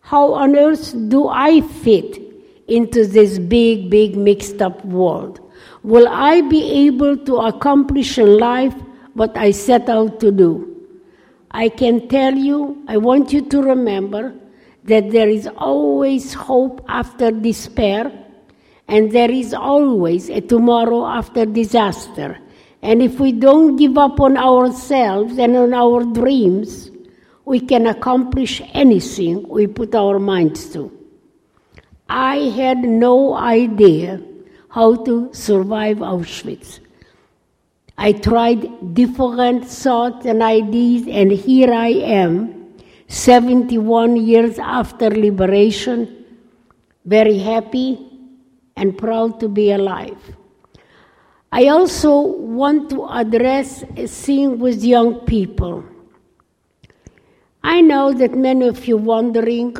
[0.00, 2.27] how on earth do I fit
[2.68, 5.40] into this big, big, mixed up world?
[5.82, 8.74] Will I be able to accomplish in life
[9.14, 10.76] what I set out to do?
[11.50, 14.34] I can tell you, I want you to remember
[14.84, 18.12] that there is always hope after despair,
[18.86, 22.38] and there is always a tomorrow after disaster.
[22.82, 26.90] And if we don't give up on ourselves and on our dreams,
[27.44, 30.97] we can accomplish anything we put our minds to.
[32.08, 34.22] I had no idea
[34.70, 36.80] how to survive Auschwitz.
[37.98, 42.74] I tried different thoughts and ideas, and here I am
[43.08, 46.24] 71 years after liberation,
[47.04, 47.98] very happy
[48.76, 50.36] and proud to be alive.
[51.50, 55.84] I also want to address a thing with young people.
[57.64, 59.76] I know that many of you wondering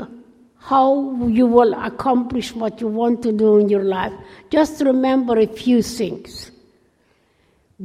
[0.68, 4.12] how you will accomplish what you want to do in your life.
[4.50, 6.50] Just remember a few things.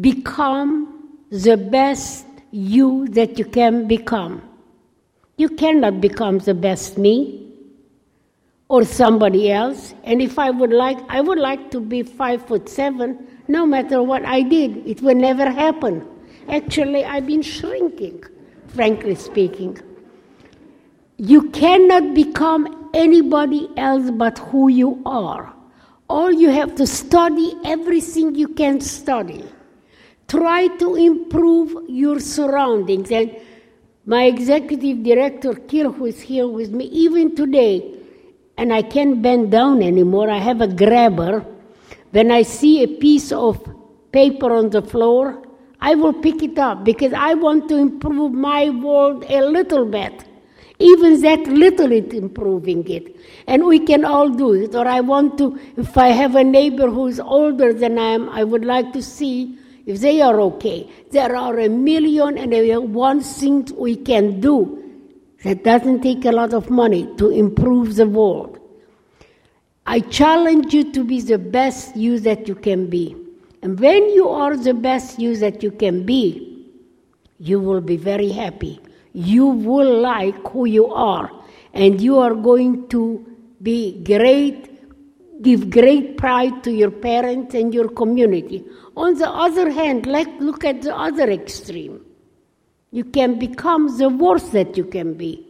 [0.02, 4.42] Become the best you that you can become.
[5.38, 7.48] You cannot become the best me
[8.68, 9.94] or somebody else.
[10.04, 14.04] And if I would like, I would like to be five foot seven, no matter
[14.04, 16.06] what I did, it will never happen.
[16.50, 18.26] Actually, I've been shrinking,
[18.68, 19.80] frankly speaking.
[21.18, 25.54] You cannot become anybody else but who you are.
[26.10, 29.46] All you have to study everything you can study.
[30.28, 33.12] Try to improve your surroundings.
[33.12, 33.36] And
[34.06, 37.96] my executive director, Kir, who is here with me, even today,
[38.58, 41.46] and I can't bend down anymore, I have a grabber.
[42.12, 43.64] When I see a piece of
[44.12, 45.44] paper on the floor,
[45.80, 50.26] I will pick it up because I want to improve my world a little bit.
[50.80, 53.16] Even that little is improving it.
[53.48, 54.76] And we can all do it.
[54.76, 58.30] Or I want to, if I have a neighbor who is older than I am,
[58.30, 63.22] I would like to see if they are okay, there are a million and one
[63.22, 64.80] things we can do
[65.44, 68.60] that doesn't take a lot of money to improve the world.
[69.86, 73.18] I challenge you to be the best you that you can be.
[73.62, 76.70] And when you are the best you that you can be,
[77.40, 78.80] you will be very happy.
[79.14, 81.32] You will like who you are.
[81.74, 83.26] And you are going to
[83.62, 88.66] be great, give great pride to your parents and your community.
[88.98, 92.06] On the other hand, let look at the other extreme.
[92.92, 95.48] You can become the worst that you can be.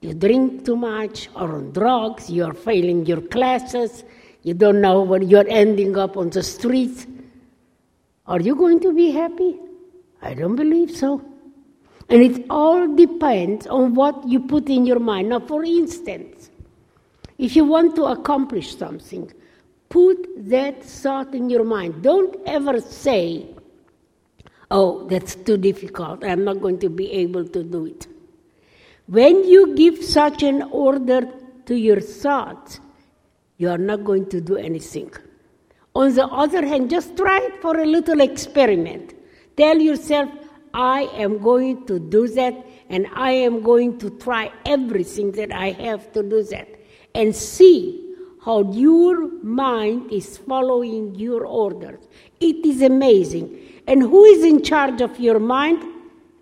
[0.00, 4.04] You drink too much or on drugs, you are failing your classes,
[4.42, 7.06] you don't know where you're ending up on the streets.
[8.26, 9.58] Are you going to be happy?
[10.20, 11.22] I don't believe so.
[12.08, 15.30] And it all depends on what you put in your mind.
[15.30, 16.50] Now, for instance,
[17.38, 19.32] if you want to accomplish something,
[19.94, 22.02] Put that thought in your mind.
[22.02, 23.46] Don't ever say,
[24.68, 26.24] oh, that's too difficult.
[26.24, 28.08] I'm not going to be able to do it.
[29.06, 31.28] When you give such an order
[31.66, 32.80] to your thoughts,
[33.58, 35.12] you are not going to do anything.
[35.94, 39.14] On the other hand, just try it for a little experiment.
[39.56, 40.28] Tell yourself,
[40.74, 45.70] I am going to do that, and I am going to try everything that I
[45.70, 46.68] have to do that.
[47.14, 52.00] And see how your mind is following your orders.
[52.40, 53.56] It is amazing.
[53.86, 55.82] And who is in charge of your mind?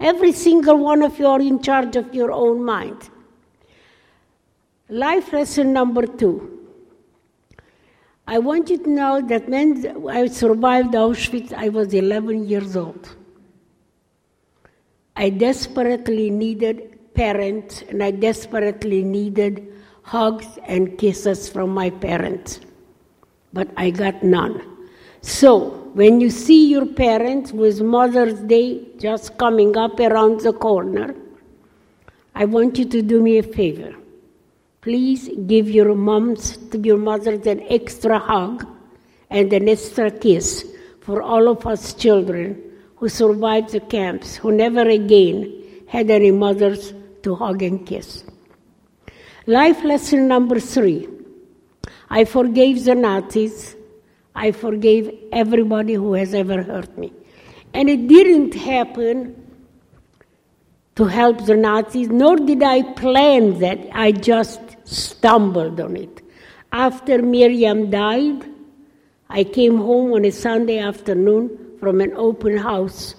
[0.00, 3.10] Every single one of you are in charge of your own mind.
[4.88, 6.58] Life lesson number two.
[8.26, 13.16] I want you to know that when I survived Auschwitz, I was 11 years old.
[15.16, 19.68] I desperately needed parents and I desperately needed
[20.02, 22.60] hugs and kisses from my parents,
[23.52, 24.62] but I got none.
[25.20, 31.14] So, when you see your parents with Mother's Day just coming up around the corner,
[32.34, 33.94] I want you to do me a favor.
[34.80, 38.66] Please give your moms, your mothers, an extra hug
[39.28, 40.66] and an extra kiss
[41.00, 42.71] for all of us children
[43.02, 45.52] who survived the camps, who never again
[45.88, 46.94] had any mothers
[47.24, 48.22] to hug and kiss.
[49.44, 51.08] Life lesson number three
[52.08, 53.74] I forgave the Nazis.
[54.36, 57.12] I forgave everybody who has ever hurt me.
[57.74, 59.34] And it didn't happen
[60.94, 63.80] to help the Nazis, nor did I plan that.
[63.92, 66.22] I just stumbled on it.
[66.70, 68.48] After Miriam died,
[69.28, 73.16] I came home on a Sunday afternoon from an open house.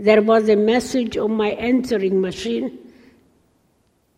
[0.00, 2.76] There was a message on my answering machine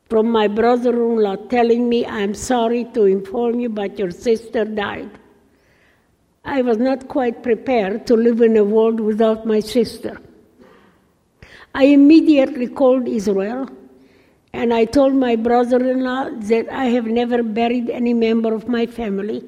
[0.09, 4.64] from my brother in law telling me, I'm sorry to inform you, but your sister
[4.64, 5.11] died.
[6.43, 10.18] I was not quite prepared to live in a world without my sister.
[11.74, 13.68] I immediately called Israel
[14.55, 18.68] and I told my brother in law that I have never buried any member of
[18.68, 19.45] my family.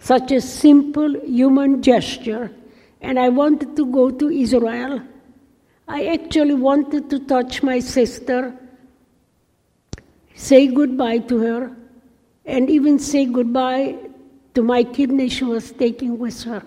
[0.00, 2.50] Such a simple human gesture.
[3.00, 5.02] And I wanted to go to Israel.
[5.88, 8.52] I actually wanted to touch my sister,
[10.34, 11.76] say goodbye to her,
[12.44, 13.96] and even say goodbye
[14.54, 16.62] to my kidney she was taking with her.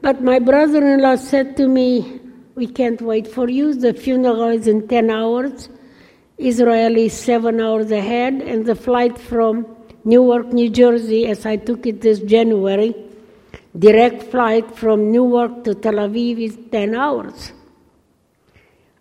[0.00, 2.20] But my brother in law said to me,
[2.54, 3.74] We can't wait for you.
[3.74, 5.68] The funeral is in 10 hours.
[6.36, 9.66] Israel is seven hours ahead, and the flight from
[10.04, 12.94] Newark, New Jersey, as I took it this January,
[13.78, 17.52] direct flight from Newark to Tel Aviv is 10 hours.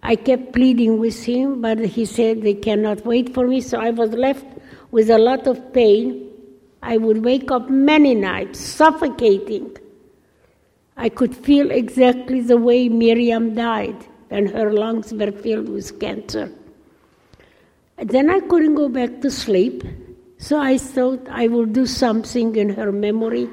[0.04, 3.90] I kept pleading with him, but he said they cannot wait for me, so I
[3.90, 4.46] was left
[4.92, 6.30] with a lot of pain.
[6.82, 9.76] I would wake up many nights, suffocating
[11.00, 16.52] I could feel exactly the way Miriam died when her lungs were filled with cancer.
[18.00, 19.84] And then I couldn't go back to sleep,
[20.40, 23.48] so I thought I would do something in her memory.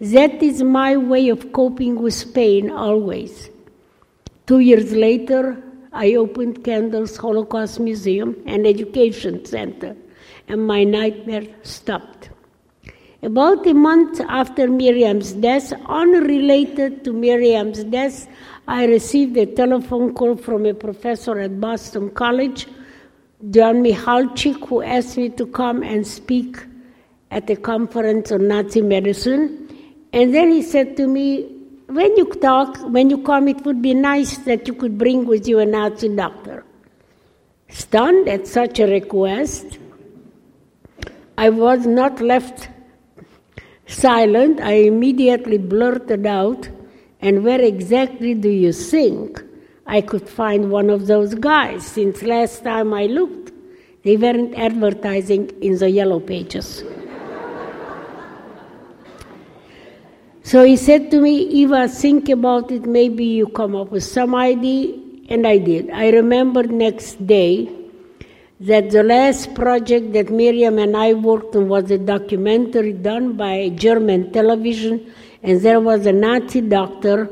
[0.00, 3.48] That is my way of coping with pain always.
[4.46, 9.96] Two years later, I opened Candles Holocaust Museum and Education Center,
[10.48, 12.28] and my nightmare stopped.
[13.22, 18.28] About a month after Miriam's death, unrelated to Miriam's death,
[18.68, 22.66] I received a telephone call from a professor at Boston College,
[23.50, 26.58] John Michalczyk, who asked me to come and speak
[27.30, 29.65] at a conference on Nazi medicine.
[30.12, 31.52] And then he said to me,
[31.86, 35.46] when you talk, when you come, it would be nice that you could bring with
[35.46, 36.64] you a Nazi doctor.
[37.68, 39.78] Stunned at such a request,
[41.38, 42.68] I was not left
[43.86, 46.68] Silent, I immediately blurted out,
[47.20, 49.42] And where exactly do you think
[49.86, 51.86] I could find one of those guys?
[51.86, 53.52] Since last time I looked,
[54.04, 56.84] they weren't advertising in the yellow pages.
[60.46, 62.86] So he said to me, Eva, think about it.
[62.86, 64.94] Maybe you come up with some idea.
[65.28, 65.90] And I did.
[65.90, 67.68] I remember next day
[68.60, 73.70] that the last project that Miriam and I worked on was a documentary done by
[73.70, 77.26] German television, and there was a Nazi doctor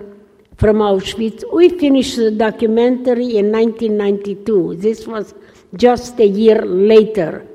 [0.56, 1.44] from Auschwitz.
[1.52, 4.76] We finished the documentary in 1992.
[4.78, 5.34] This was
[5.76, 7.46] just a year later.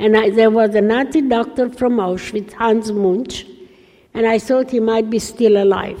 [0.00, 3.46] And I, there was a Nazi doctor from Auschwitz, Hans Munch,
[4.16, 6.00] and I thought he might be still alive.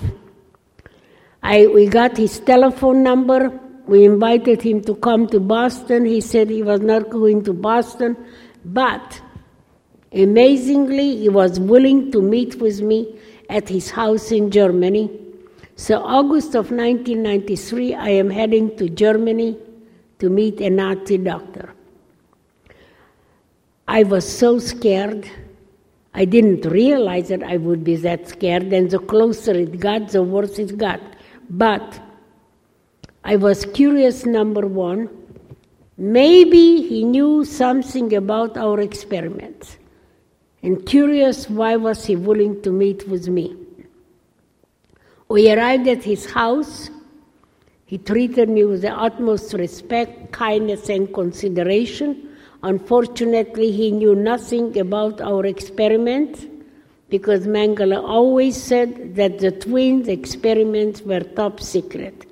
[1.42, 3.52] I, we got his telephone number,
[3.86, 6.06] we invited him to come to Boston.
[6.06, 8.16] He said he was not going to Boston,
[8.64, 9.20] but
[10.12, 15.10] amazingly, he was willing to meet with me at his house in Germany.
[15.76, 19.58] So, August of 1993, I am heading to Germany
[20.20, 21.74] to meet a Nazi doctor.
[23.86, 25.30] I was so scared.
[26.16, 30.22] I didn't realize that I would be that scared, and the closer it got, the
[30.22, 30.98] worse it got.
[31.50, 32.00] But
[33.22, 35.10] I was curious, number one.
[35.98, 39.76] Maybe he knew something about our experiments.
[40.62, 43.54] And curious, why was he willing to meet with me?
[45.28, 46.88] We arrived at his house.
[47.84, 52.25] He treated me with the utmost respect, kindness, and consideration.
[52.66, 56.46] Unfortunately, he knew nothing about our experiments
[57.08, 62.26] because Mengele always said that the twins' experiments were top secret.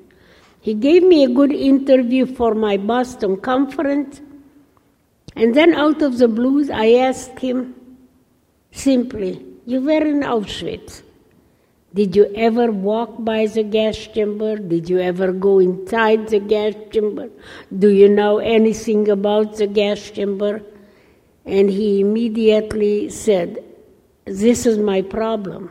[0.60, 4.20] He gave me a good interview for my Boston conference.
[5.36, 7.72] And then, out of the blues, I asked him
[8.72, 11.02] simply, You were in Auschwitz.
[11.94, 14.56] Did you ever walk by the gas chamber?
[14.56, 17.28] Did you ever go inside the gas chamber?
[17.78, 20.60] Do you know anything about the gas chamber?
[21.44, 23.62] And he immediately said,
[24.24, 25.70] This is my problem.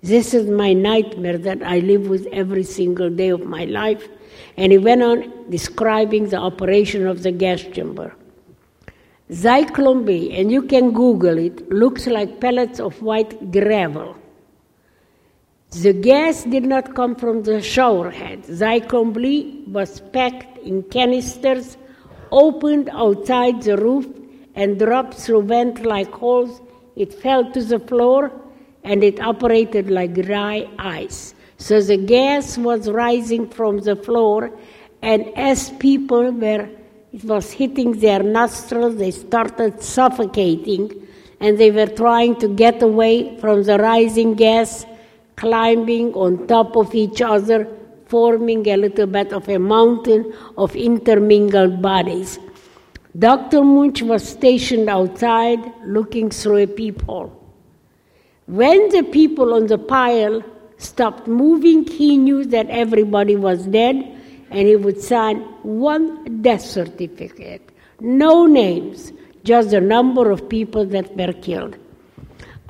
[0.00, 4.08] This is my nightmare that I live with every single day of my life.
[4.56, 8.14] And he went on describing the operation of the gas chamber.
[9.30, 14.16] Zyklon B, and you can Google it, looks like pellets of white gravel.
[15.80, 18.42] The gas did not come from the shower head.
[18.42, 21.78] Zyklon B was packed in canisters,
[22.30, 24.06] opened outside the roof,
[24.54, 26.60] and dropped through vent like holes.
[26.94, 28.30] It fell to the floor
[28.84, 31.34] and it operated like dry ice.
[31.56, 34.50] So the gas was rising from the floor,
[35.00, 36.68] and as people were,
[37.12, 40.90] it was hitting their nostrils, they started suffocating,
[41.40, 44.84] and they were trying to get away from the rising gas,
[45.42, 47.66] climbing on top of each other,
[48.06, 52.38] forming a little bit of a mountain of intermingled bodies.
[53.18, 53.62] Dr.
[53.62, 57.30] Munch was stationed outside looking through a peephole.
[58.46, 60.44] When the people on the pile
[60.78, 63.96] stopped moving, he knew that everybody was dead
[64.50, 67.68] and he would sign one death certificate.
[67.98, 69.12] No names,
[69.42, 71.76] just the number of people that were killed.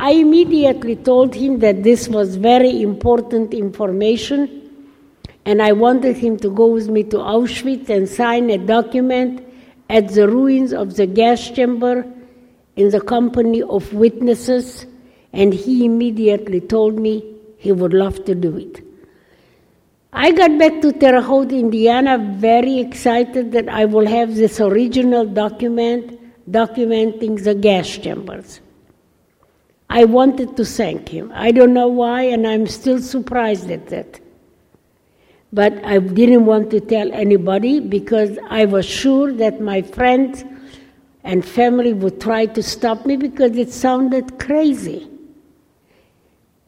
[0.03, 4.49] I immediately told him that this was very important information
[5.45, 9.47] and I wanted him to go with me to Auschwitz and sign a document
[9.89, 12.05] at the ruins of the gas chamber
[12.75, 14.87] in the company of witnesses
[15.33, 17.25] and he immediately told me
[17.57, 18.85] he would love to do it.
[20.13, 25.27] I got back to Terre Haute, Indiana, very excited that I will have this original
[25.27, 26.19] document
[26.51, 28.59] documenting the gas chambers.
[29.95, 31.31] I wanted to thank him.
[31.35, 34.21] I don't know why, and I'm still surprised at that.
[35.53, 40.47] But I didn't want to tell anybody because I was sure that my friends
[41.25, 45.11] and family would try to stop me because it sounded crazy.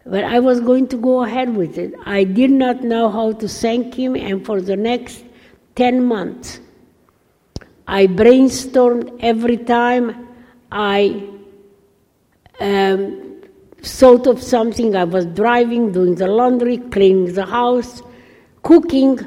[0.05, 1.95] But I was going to go ahead with it.
[2.05, 5.25] I did not know how to thank him, and for the next
[5.77, 6.61] 10 months,
[7.89, 10.29] I brainstormed every time
[10.70, 11.31] I
[12.61, 13.43] um,
[13.83, 14.97] thought of something.
[14.97, 18.03] I was driving, doing the laundry, cleaning the house,
[18.63, 19.19] cooking.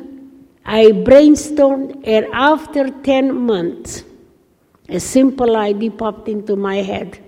[0.66, 4.04] I brainstormed, and after 10 months,
[4.90, 7.20] a simple idea popped into my head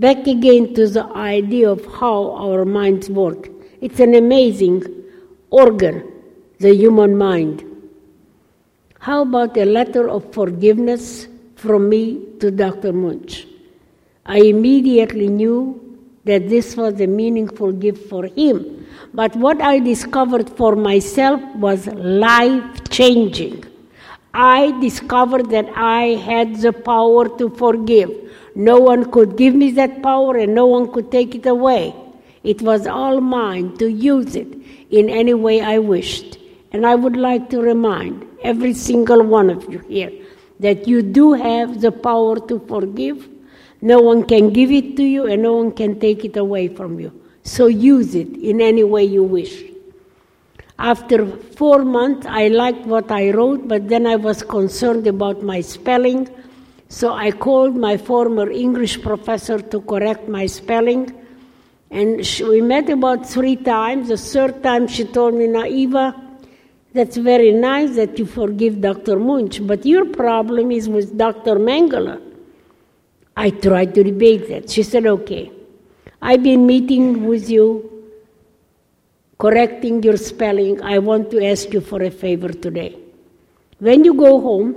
[0.00, 3.50] back again to the idea of how our minds work.
[3.82, 4.82] It's an amazing
[5.50, 6.10] organ,
[6.58, 7.64] the human mind.
[8.98, 12.02] How about a letter of forgiveness from me
[12.40, 12.94] to Dr.
[12.94, 13.46] Munch?
[14.26, 18.86] I immediately knew that this was a meaningful gift for him.
[19.14, 23.64] But what I discovered for myself was life changing.
[24.32, 28.10] I discovered that I had the power to forgive.
[28.54, 31.94] No one could give me that power and no one could take it away.
[32.44, 34.48] It was all mine to use it
[34.90, 36.38] in any way I wished.
[36.72, 40.12] And I would like to remind every single one of you here
[40.60, 43.28] that you do have the power to forgive.
[43.82, 47.00] No one can give it to you and no one can take it away from
[47.00, 47.12] you.
[47.42, 49.64] So use it in any way you wish.
[50.78, 55.60] After four months, I liked what I wrote, but then I was concerned about my
[55.60, 56.28] spelling
[56.90, 61.14] so I called my former English professor to correct my spelling.
[61.88, 64.08] And she, we met about three times.
[64.08, 66.20] The third time she told me, Naiva,
[66.92, 69.20] that's very nice that you forgive Dr.
[69.20, 71.60] Munch, but your problem is with Dr.
[71.60, 72.20] Mengele.
[73.44, 74.68] I tried to debate that.
[74.68, 75.50] She said, okay,
[76.20, 77.66] I've been meeting with you,
[79.38, 80.82] correcting your spelling.
[80.82, 82.98] I want to ask you for a favor today.
[83.78, 84.68] When you go home,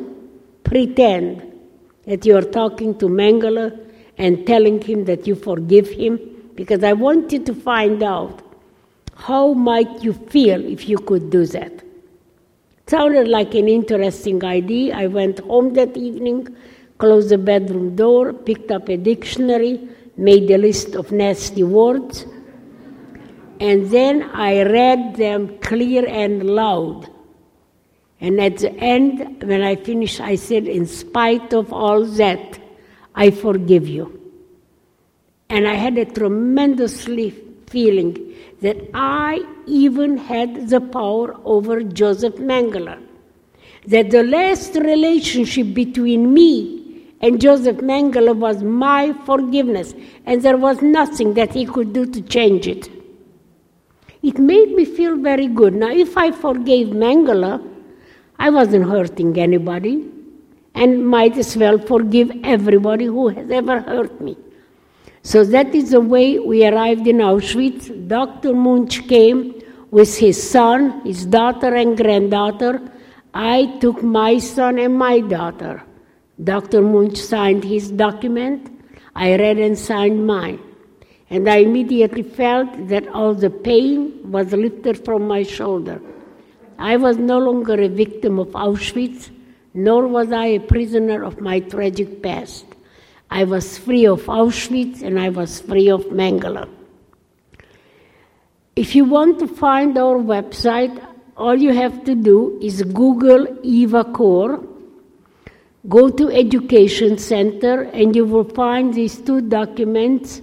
[0.64, 1.42] pretend
[2.06, 3.68] that you are talking to Mengele
[4.18, 6.18] and telling him that you forgive him,
[6.56, 8.42] because I want you to find out
[9.16, 11.84] how might you feel if you could do that.
[12.88, 14.96] Sounded like an interesting idea.
[14.96, 16.48] I went home that evening,
[17.04, 19.78] closed the bedroom door, picked up a dictionary,
[20.16, 22.26] made a list of nasty words,
[23.60, 27.10] and then I read them clear and loud.
[28.22, 32.58] And at the end, when I finished, I said, In spite of all that,
[33.14, 34.06] I forgive you.
[35.50, 37.04] And I had a tremendous
[37.68, 42.98] feeling that I even had the power over Joseph Mengele.
[43.88, 46.83] That the last relationship between me
[47.24, 49.96] And Joseph Mengele was my forgiveness,
[50.26, 52.90] and there was nothing that he could do to change it.
[54.22, 55.74] It made me feel very good.
[55.74, 57.66] Now, if I forgave Mengele,
[58.40, 60.06] I wasn't hurting anybody,
[60.76, 64.36] and might as well forgive everybody who has ever hurt me.
[65.22, 67.88] So that is the way we arrived in Auschwitz.
[68.10, 68.54] Dr.
[68.54, 69.62] Munch came
[69.92, 72.82] with his son, his daughter, and granddaughter.
[73.34, 75.84] I took my son and my daughter.
[76.44, 76.82] Dr.
[76.82, 78.70] Munch signed his document.
[79.16, 80.60] I read and signed mine.
[81.30, 86.02] And I immediately felt that all the pain was lifted from my shoulder.
[86.78, 89.30] I was no longer a victim of Auschwitz,
[89.74, 92.66] nor was I a prisoner of my tragic past.
[93.32, 96.70] I was free of Auschwitz and I was free of Mengele.
[98.76, 101.00] If you want to find our website,
[101.38, 104.64] all you have to do is Google Eva Kor,
[105.90, 110.42] go to Education Center, and you will find these two documents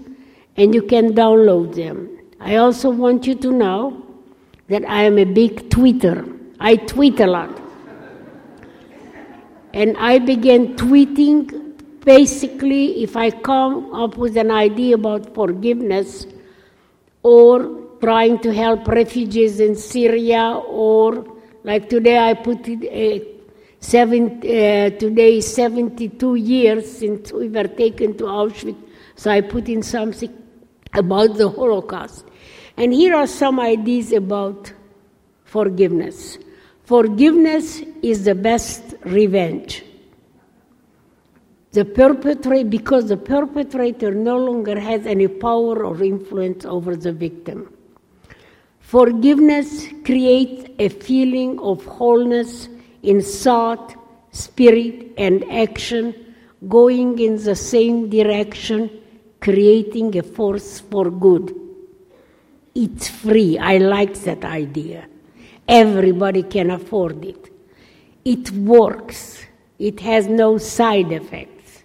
[0.57, 2.09] and you can download them.
[2.41, 4.05] I also want you to know
[4.69, 6.39] that I am a big tweeter.
[6.59, 7.59] I tweet a lot.
[9.73, 16.27] And I began tweeting basically, if I come up with an idea about forgiveness
[17.23, 21.25] or trying to help refugees in Syria, or
[21.65, 23.40] like today, I put it.
[23.81, 28.77] Seven, uh, today is 72 years since we were taken to Auschwitz,
[29.17, 30.31] so I put in something
[30.93, 32.27] about the Holocaust.
[32.77, 34.71] And here are some ideas about
[35.45, 36.37] forgiveness.
[36.85, 39.83] Forgiveness is the best revenge.
[41.73, 47.73] The perpetrator, because the perpetrator no longer has any power or influence over the victim.
[48.81, 52.69] Forgiveness creates a feeling of wholeness
[53.03, 53.95] in thought,
[54.33, 56.15] spirit, and action,
[56.69, 58.91] going in the same direction,
[59.41, 61.55] creating a force for good.
[62.75, 63.59] It's free.
[63.59, 65.07] I like that idea.
[65.67, 67.53] Everybody can afford it.
[68.25, 69.45] It works.
[69.79, 71.83] It has no side effects.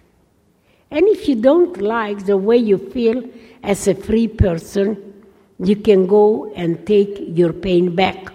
[0.90, 3.28] And if you don't like the way you feel
[3.62, 5.24] as a free person,
[5.58, 8.32] you can go and take your pain back.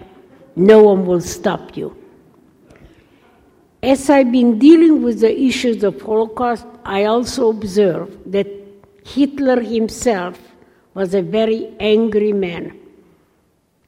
[0.56, 2.01] No one will stop you.
[3.84, 8.46] As I've been dealing with the issues of Holocaust, I also observe that
[9.04, 10.38] Hitler himself
[10.94, 12.78] was a very angry man.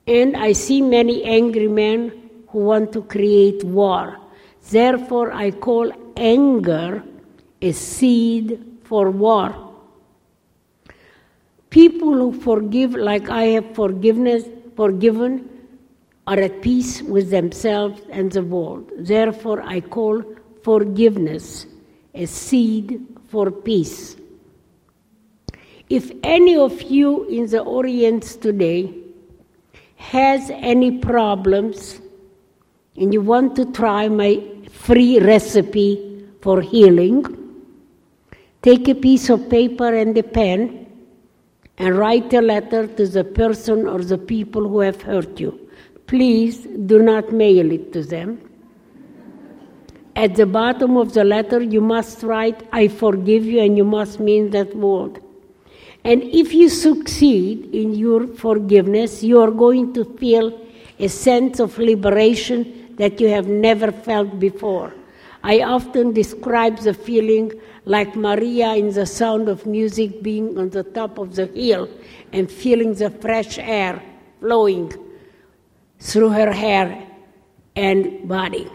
[0.09, 2.11] And I see many angry men
[2.49, 4.19] who want to create war.
[4.69, 7.05] Therefore, I call anger
[7.63, 9.75] a seed for war.
[11.71, 15.49] People who forgive, like I have forgiveness, forgiven,
[16.27, 18.91] are at peace with themselves and the world.
[18.97, 20.23] Therefore, I call
[20.63, 21.67] forgiveness
[22.15, 24.17] a seed for peace.
[25.91, 28.95] If any of you in the audience today
[29.97, 32.01] has any problems
[32.97, 37.25] and you want to try my free recipe for healing,
[38.63, 40.87] take a piece of paper and a pen
[41.77, 45.64] and write a letter to the person or the people who have hurt you.
[46.07, 48.41] Please do not mail it to them.
[50.17, 54.21] At the bottom of the letter, you must write, I forgive you, and you must
[54.21, 55.21] mean that word.
[56.05, 60.61] And if you succeed in your forgiveness, you are going to feel
[61.01, 64.93] a sense of liberation that you have never felt before.
[65.43, 67.53] I often describe the feeling
[67.87, 71.89] like Maria in the sound of music being on the top of the hill
[72.33, 74.01] and feeling the fresh air
[74.41, 74.93] flowing
[76.05, 76.87] through her hair
[77.75, 78.71] and body.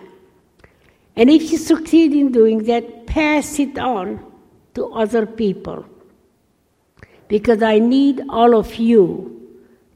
[1.16, 4.26] And if you succeed in doing that, pass it on
[4.74, 5.86] to other people.
[7.28, 9.06] Because I need all of you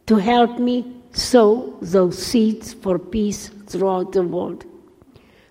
[0.06, 0.78] to help me
[1.12, 4.66] sow those seeds for peace throughout the world.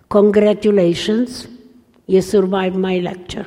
[0.09, 1.49] Congratulations,
[2.07, 3.47] you survived my lecture.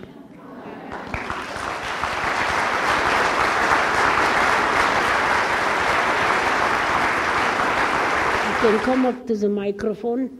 [8.66, 10.40] Can come up to the microphone.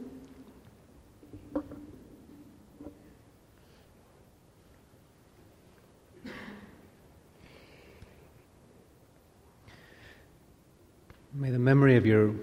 [11.36, 12.34] May the memory of your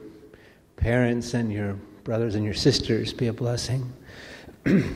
[0.76, 1.72] parents and your
[2.05, 3.93] brothers and your sisters be a blessing.
[4.64, 4.95] and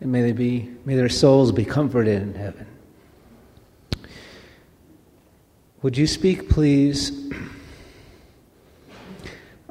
[0.00, 2.66] may they be may their souls be comforted in heaven.
[5.82, 7.30] Would you speak please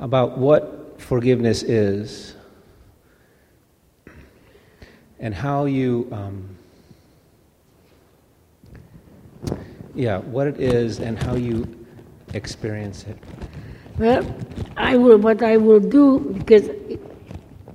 [0.04, 2.36] about what forgiveness is
[5.22, 6.58] and how you, um,
[9.96, 11.66] yeah, what it is and how you
[12.34, 13.18] experience it.
[13.98, 14.26] Well,
[14.76, 15.20] I will.
[15.20, 16.68] What I will do because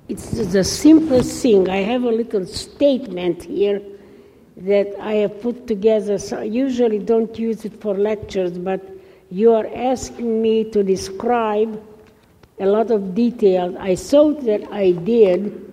[0.08, 1.70] it's the simplest thing.
[1.70, 3.80] I have a little statement here
[4.58, 6.18] that I have put together.
[6.18, 8.86] So I usually don't use it for lectures, but
[9.30, 11.82] you are asking me to describe
[12.60, 13.76] a lot of details.
[13.78, 15.64] I thought that I did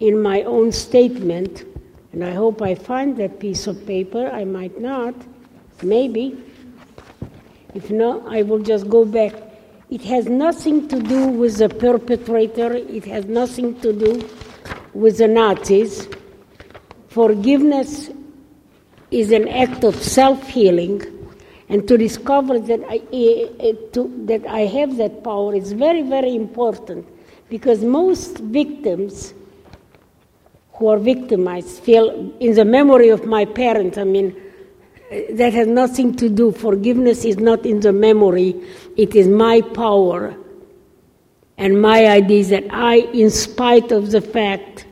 [0.00, 1.64] in my own statement,
[2.12, 4.28] and I hope I find that piece of paper.
[4.28, 5.14] I might not,
[5.82, 6.36] maybe.
[7.74, 9.34] If not, I will just go back.
[9.90, 14.28] It has nothing to do with the perpetrator, it has nothing to do
[14.94, 16.08] with the Nazis.
[17.08, 18.10] Forgiveness
[19.10, 21.02] is an act of self healing,
[21.68, 26.02] and to discover that I, eh, eh, to, that I have that power is very,
[26.02, 27.06] very important
[27.48, 29.34] because most victims
[30.74, 34.34] who are victimized feel, in the memory of my parents, I mean,
[35.30, 36.50] that has nothing to do.
[36.52, 38.54] Forgiveness is not in the memory,
[38.96, 40.36] it is my power
[41.56, 44.86] and my idea is that I, in spite of the fact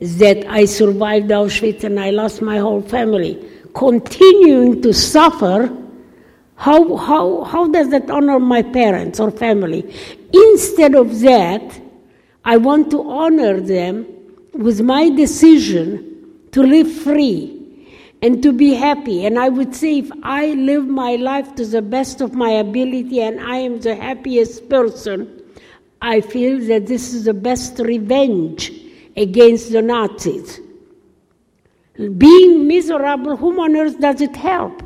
[0.00, 5.76] that I survived Auschwitz and I lost my whole family, continuing to suffer,
[6.56, 9.94] how, how, how does that honor my parents or family?
[10.32, 11.80] Instead of that,
[12.44, 14.06] I want to honor them
[14.52, 17.60] with my decision to live free
[18.22, 19.26] and to be happy.
[19.26, 23.20] And I would say, if I live my life to the best of my ability
[23.20, 25.42] and I am the happiest person,
[26.00, 28.72] I feel that this is the best revenge
[29.16, 30.60] against the Nazis.
[31.96, 34.82] Being miserable, whom on earth does it help?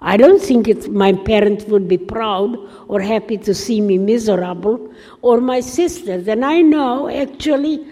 [0.00, 2.56] I don't think it's, my parents would be proud
[2.88, 6.28] or happy to see me miserable, or my sisters.
[6.28, 7.84] And I know actually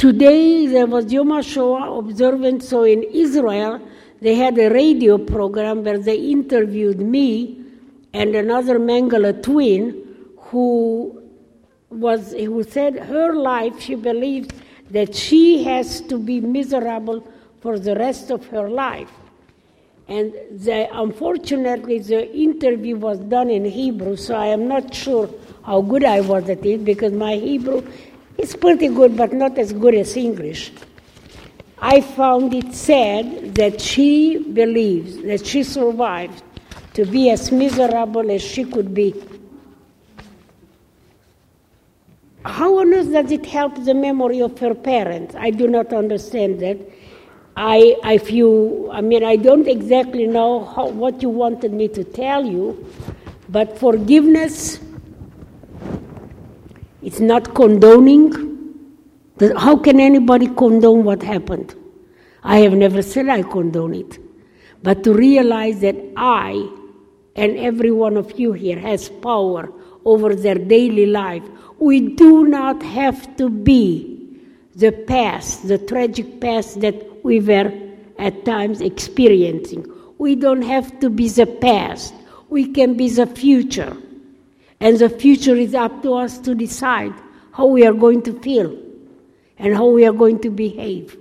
[0.00, 3.78] Today there was Yom HaShoah observance, so in Israel
[4.22, 7.62] they had a radio program where they interviewed me
[8.14, 10.02] and another Mengele twin
[10.38, 11.22] who
[11.90, 14.48] was who said her life she believes
[14.90, 17.26] that she has to be miserable
[17.60, 19.10] for the rest of her life.
[20.08, 25.30] And the, unfortunately, the interview was done in Hebrew, so I am not sure
[25.62, 27.86] how good I was at it because my Hebrew
[28.36, 30.72] is pretty good, but not as good as English.
[31.78, 36.42] I found it sad that she believes that she survived
[36.94, 39.14] to be as miserable as she could be.
[42.44, 45.34] How on earth does it help the memory of her parents?
[45.34, 46.78] I do not understand that.
[47.56, 52.04] I, if you, I mean, I don't exactly know how, what you wanted me to
[52.04, 52.86] tell you,
[53.48, 54.80] but forgiveness
[57.02, 58.74] it's not condoning.
[59.56, 61.74] How can anybody condone what happened?
[62.42, 64.18] I have never said I condone it.
[64.82, 66.68] But to realize that I
[67.36, 69.72] and every one of you here has power
[70.04, 71.42] over their daily life,
[71.80, 74.06] we do not have to be
[74.76, 77.72] the past, the tragic past that we were
[78.18, 79.90] at times experiencing.
[80.18, 82.14] We don't have to be the past,
[82.50, 83.96] we can be the future.
[84.78, 87.14] And the future is up to us to decide
[87.52, 88.76] how we are going to feel
[89.58, 91.16] and how we are going to behave.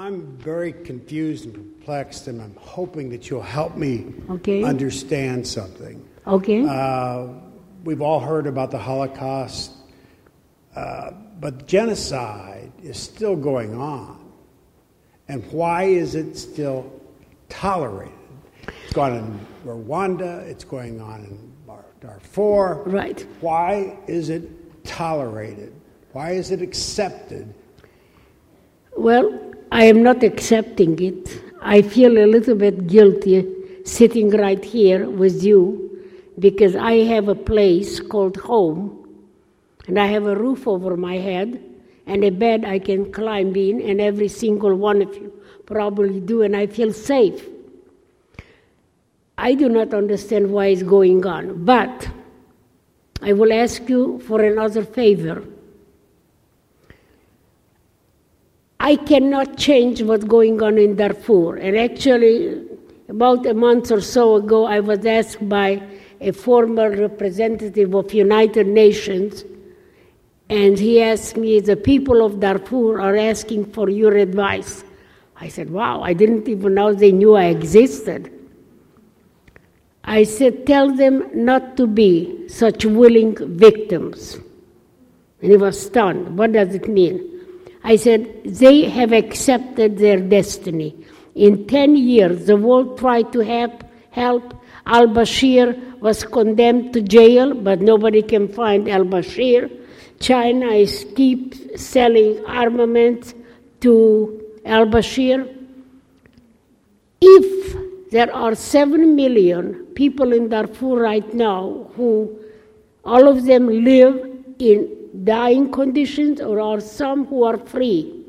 [0.00, 4.62] I'm very confused and perplexed, and I'm hoping that you'll help me Okay.
[4.62, 6.02] understand something.
[6.26, 6.64] Okay?
[6.66, 7.26] Uh,
[7.84, 9.72] we've all heard about the Holocaust,
[10.74, 14.16] uh, but genocide is still going on.
[15.28, 16.90] And why is it still
[17.50, 18.14] tolerated?
[18.84, 21.52] It's gone in Rwanda, it's going on in
[22.00, 22.84] Darfur.
[22.86, 23.20] Right.
[23.42, 25.74] Why is it tolerated?
[26.12, 27.52] Why is it accepted?
[28.96, 31.42] Well, I am not accepting it.
[31.62, 33.46] I feel a little bit guilty
[33.84, 36.04] sitting right here with you
[36.38, 39.08] because I have a place called home
[39.86, 41.62] and I have a roof over my head
[42.06, 45.32] and a bed I can climb in, and every single one of you
[45.64, 47.46] probably do, and I feel safe.
[49.38, 52.08] I do not understand why it's going on, but
[53.22, 55.44] I will ask you for another favor.
[58.82, 61.56] I cannot change what's going on in Darfur.
[61.56, 62.66] And actually,
[63.10, 65.82] about a month or so ago, I was asked by
[66.18, 69.44] a former representative of United Nations,
[70.48, 74.82] and he asked me, the people of Darfur are asking for your advice.
[75.36, 78.32] I said, Wow, I didn't even know they knew I existed.
[80.04, 84.38] I said, Tell them not to be such willing victims.
[85.42, 86.38] And he was stunned.
[86.38, 87.39] What does it mean?
[87.82, 90.94] I said, They have accepted their destiny.
[91.34, 93.84] In 10 years, the world tried to help.
[94.10, 94.54] help.
[94.86, 99.70] Al Bashir was condemned to jail, but nobody can find Al Bashir.
[100.18, 103.34] China is keep selling armaments
[103.80, 105.56] to Al Bashir.
[107.20, 112.38] If there are 7 million people in Darfur right now who
[113.04, 114.16] all of them live
[114.58, 118.24] in dying conditions or are some who are free.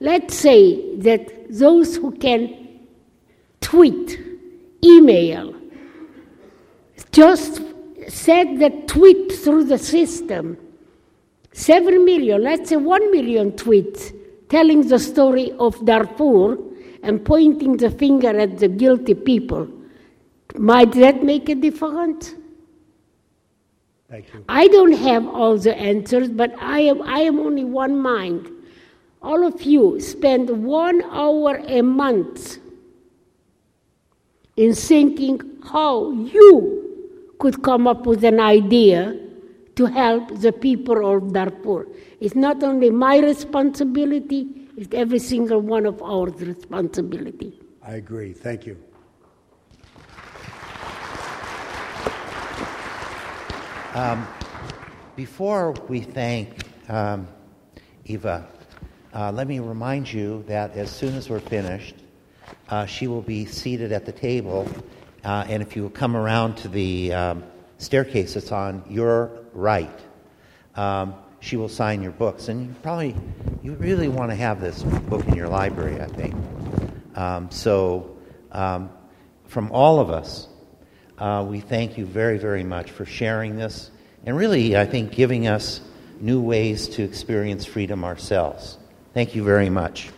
[0.00, 2.80] Let's say that those who can
[3.60, 4.20] tweet,
[4.82, 5.54] email,
[7.12, 7.62] just
[8.08, 10.58] send the tweet through the system.
[11.52, 14.12] Seven million, let's say one million tweets
[14.48, 16.58] telling the story of Darfur
[17.02, 19.68] and pointing the finger at the guilty people.
[20.56, 22.34] Might that make a difference?
[24.14, 24.44] Thank you.
[24.48, 28.48] I don't have all the answers, but I am, I am only one mind.
[29.20, 32.58] All of you spend one hour a month
[34.56, 39.18] in thinking how you could come up with an idea
[39.74, 41.88] to help the people of Darfur.
[42.20, 44.46] It's not only my responsibility,
[44.76, 47.58] it's every single one of our responsibility.
[47.82, 48.32] I agree.
[48.32, 48.76] Thank you.
[53.94, 54.26] Um,
[55.14, 57.28] before we thank um,
[58.06, 58.44] Eva,
[59.14, 61.94] uh, let me remind you that as soon as we're finished,
[62.70, 64.66] uh, she will be seated at the table,
[65.22, 67.44] uh, and if you come around to the um,
[67.78, 70.00] staircase that's on your right,
[70.74, 72.48] um, she will sign your books.
[72.48, 73.14] And you probably,
[73.62, 76.34] you really want to have this book in your library, I think.
[77.14, 78.16] Um, so,
[78.50, 78.90] um,
[79.46, 80.48] from all of us,
[81.18, 83.90] uh, we thank you very, very much for sharing this
[84.26, 85.80] and really, I think, giving us
[86.20, 88.78] new ways to experience freedom ourselves.
[89.12, 90.10] Thank you very much.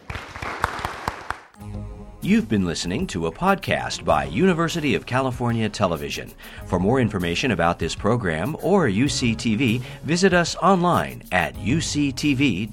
[2.22, 6.32] You've been listening to a podcast by University of California Television.
[6.66, 12.66] For more information about this program or UCTV, visit us online at uctv.tv.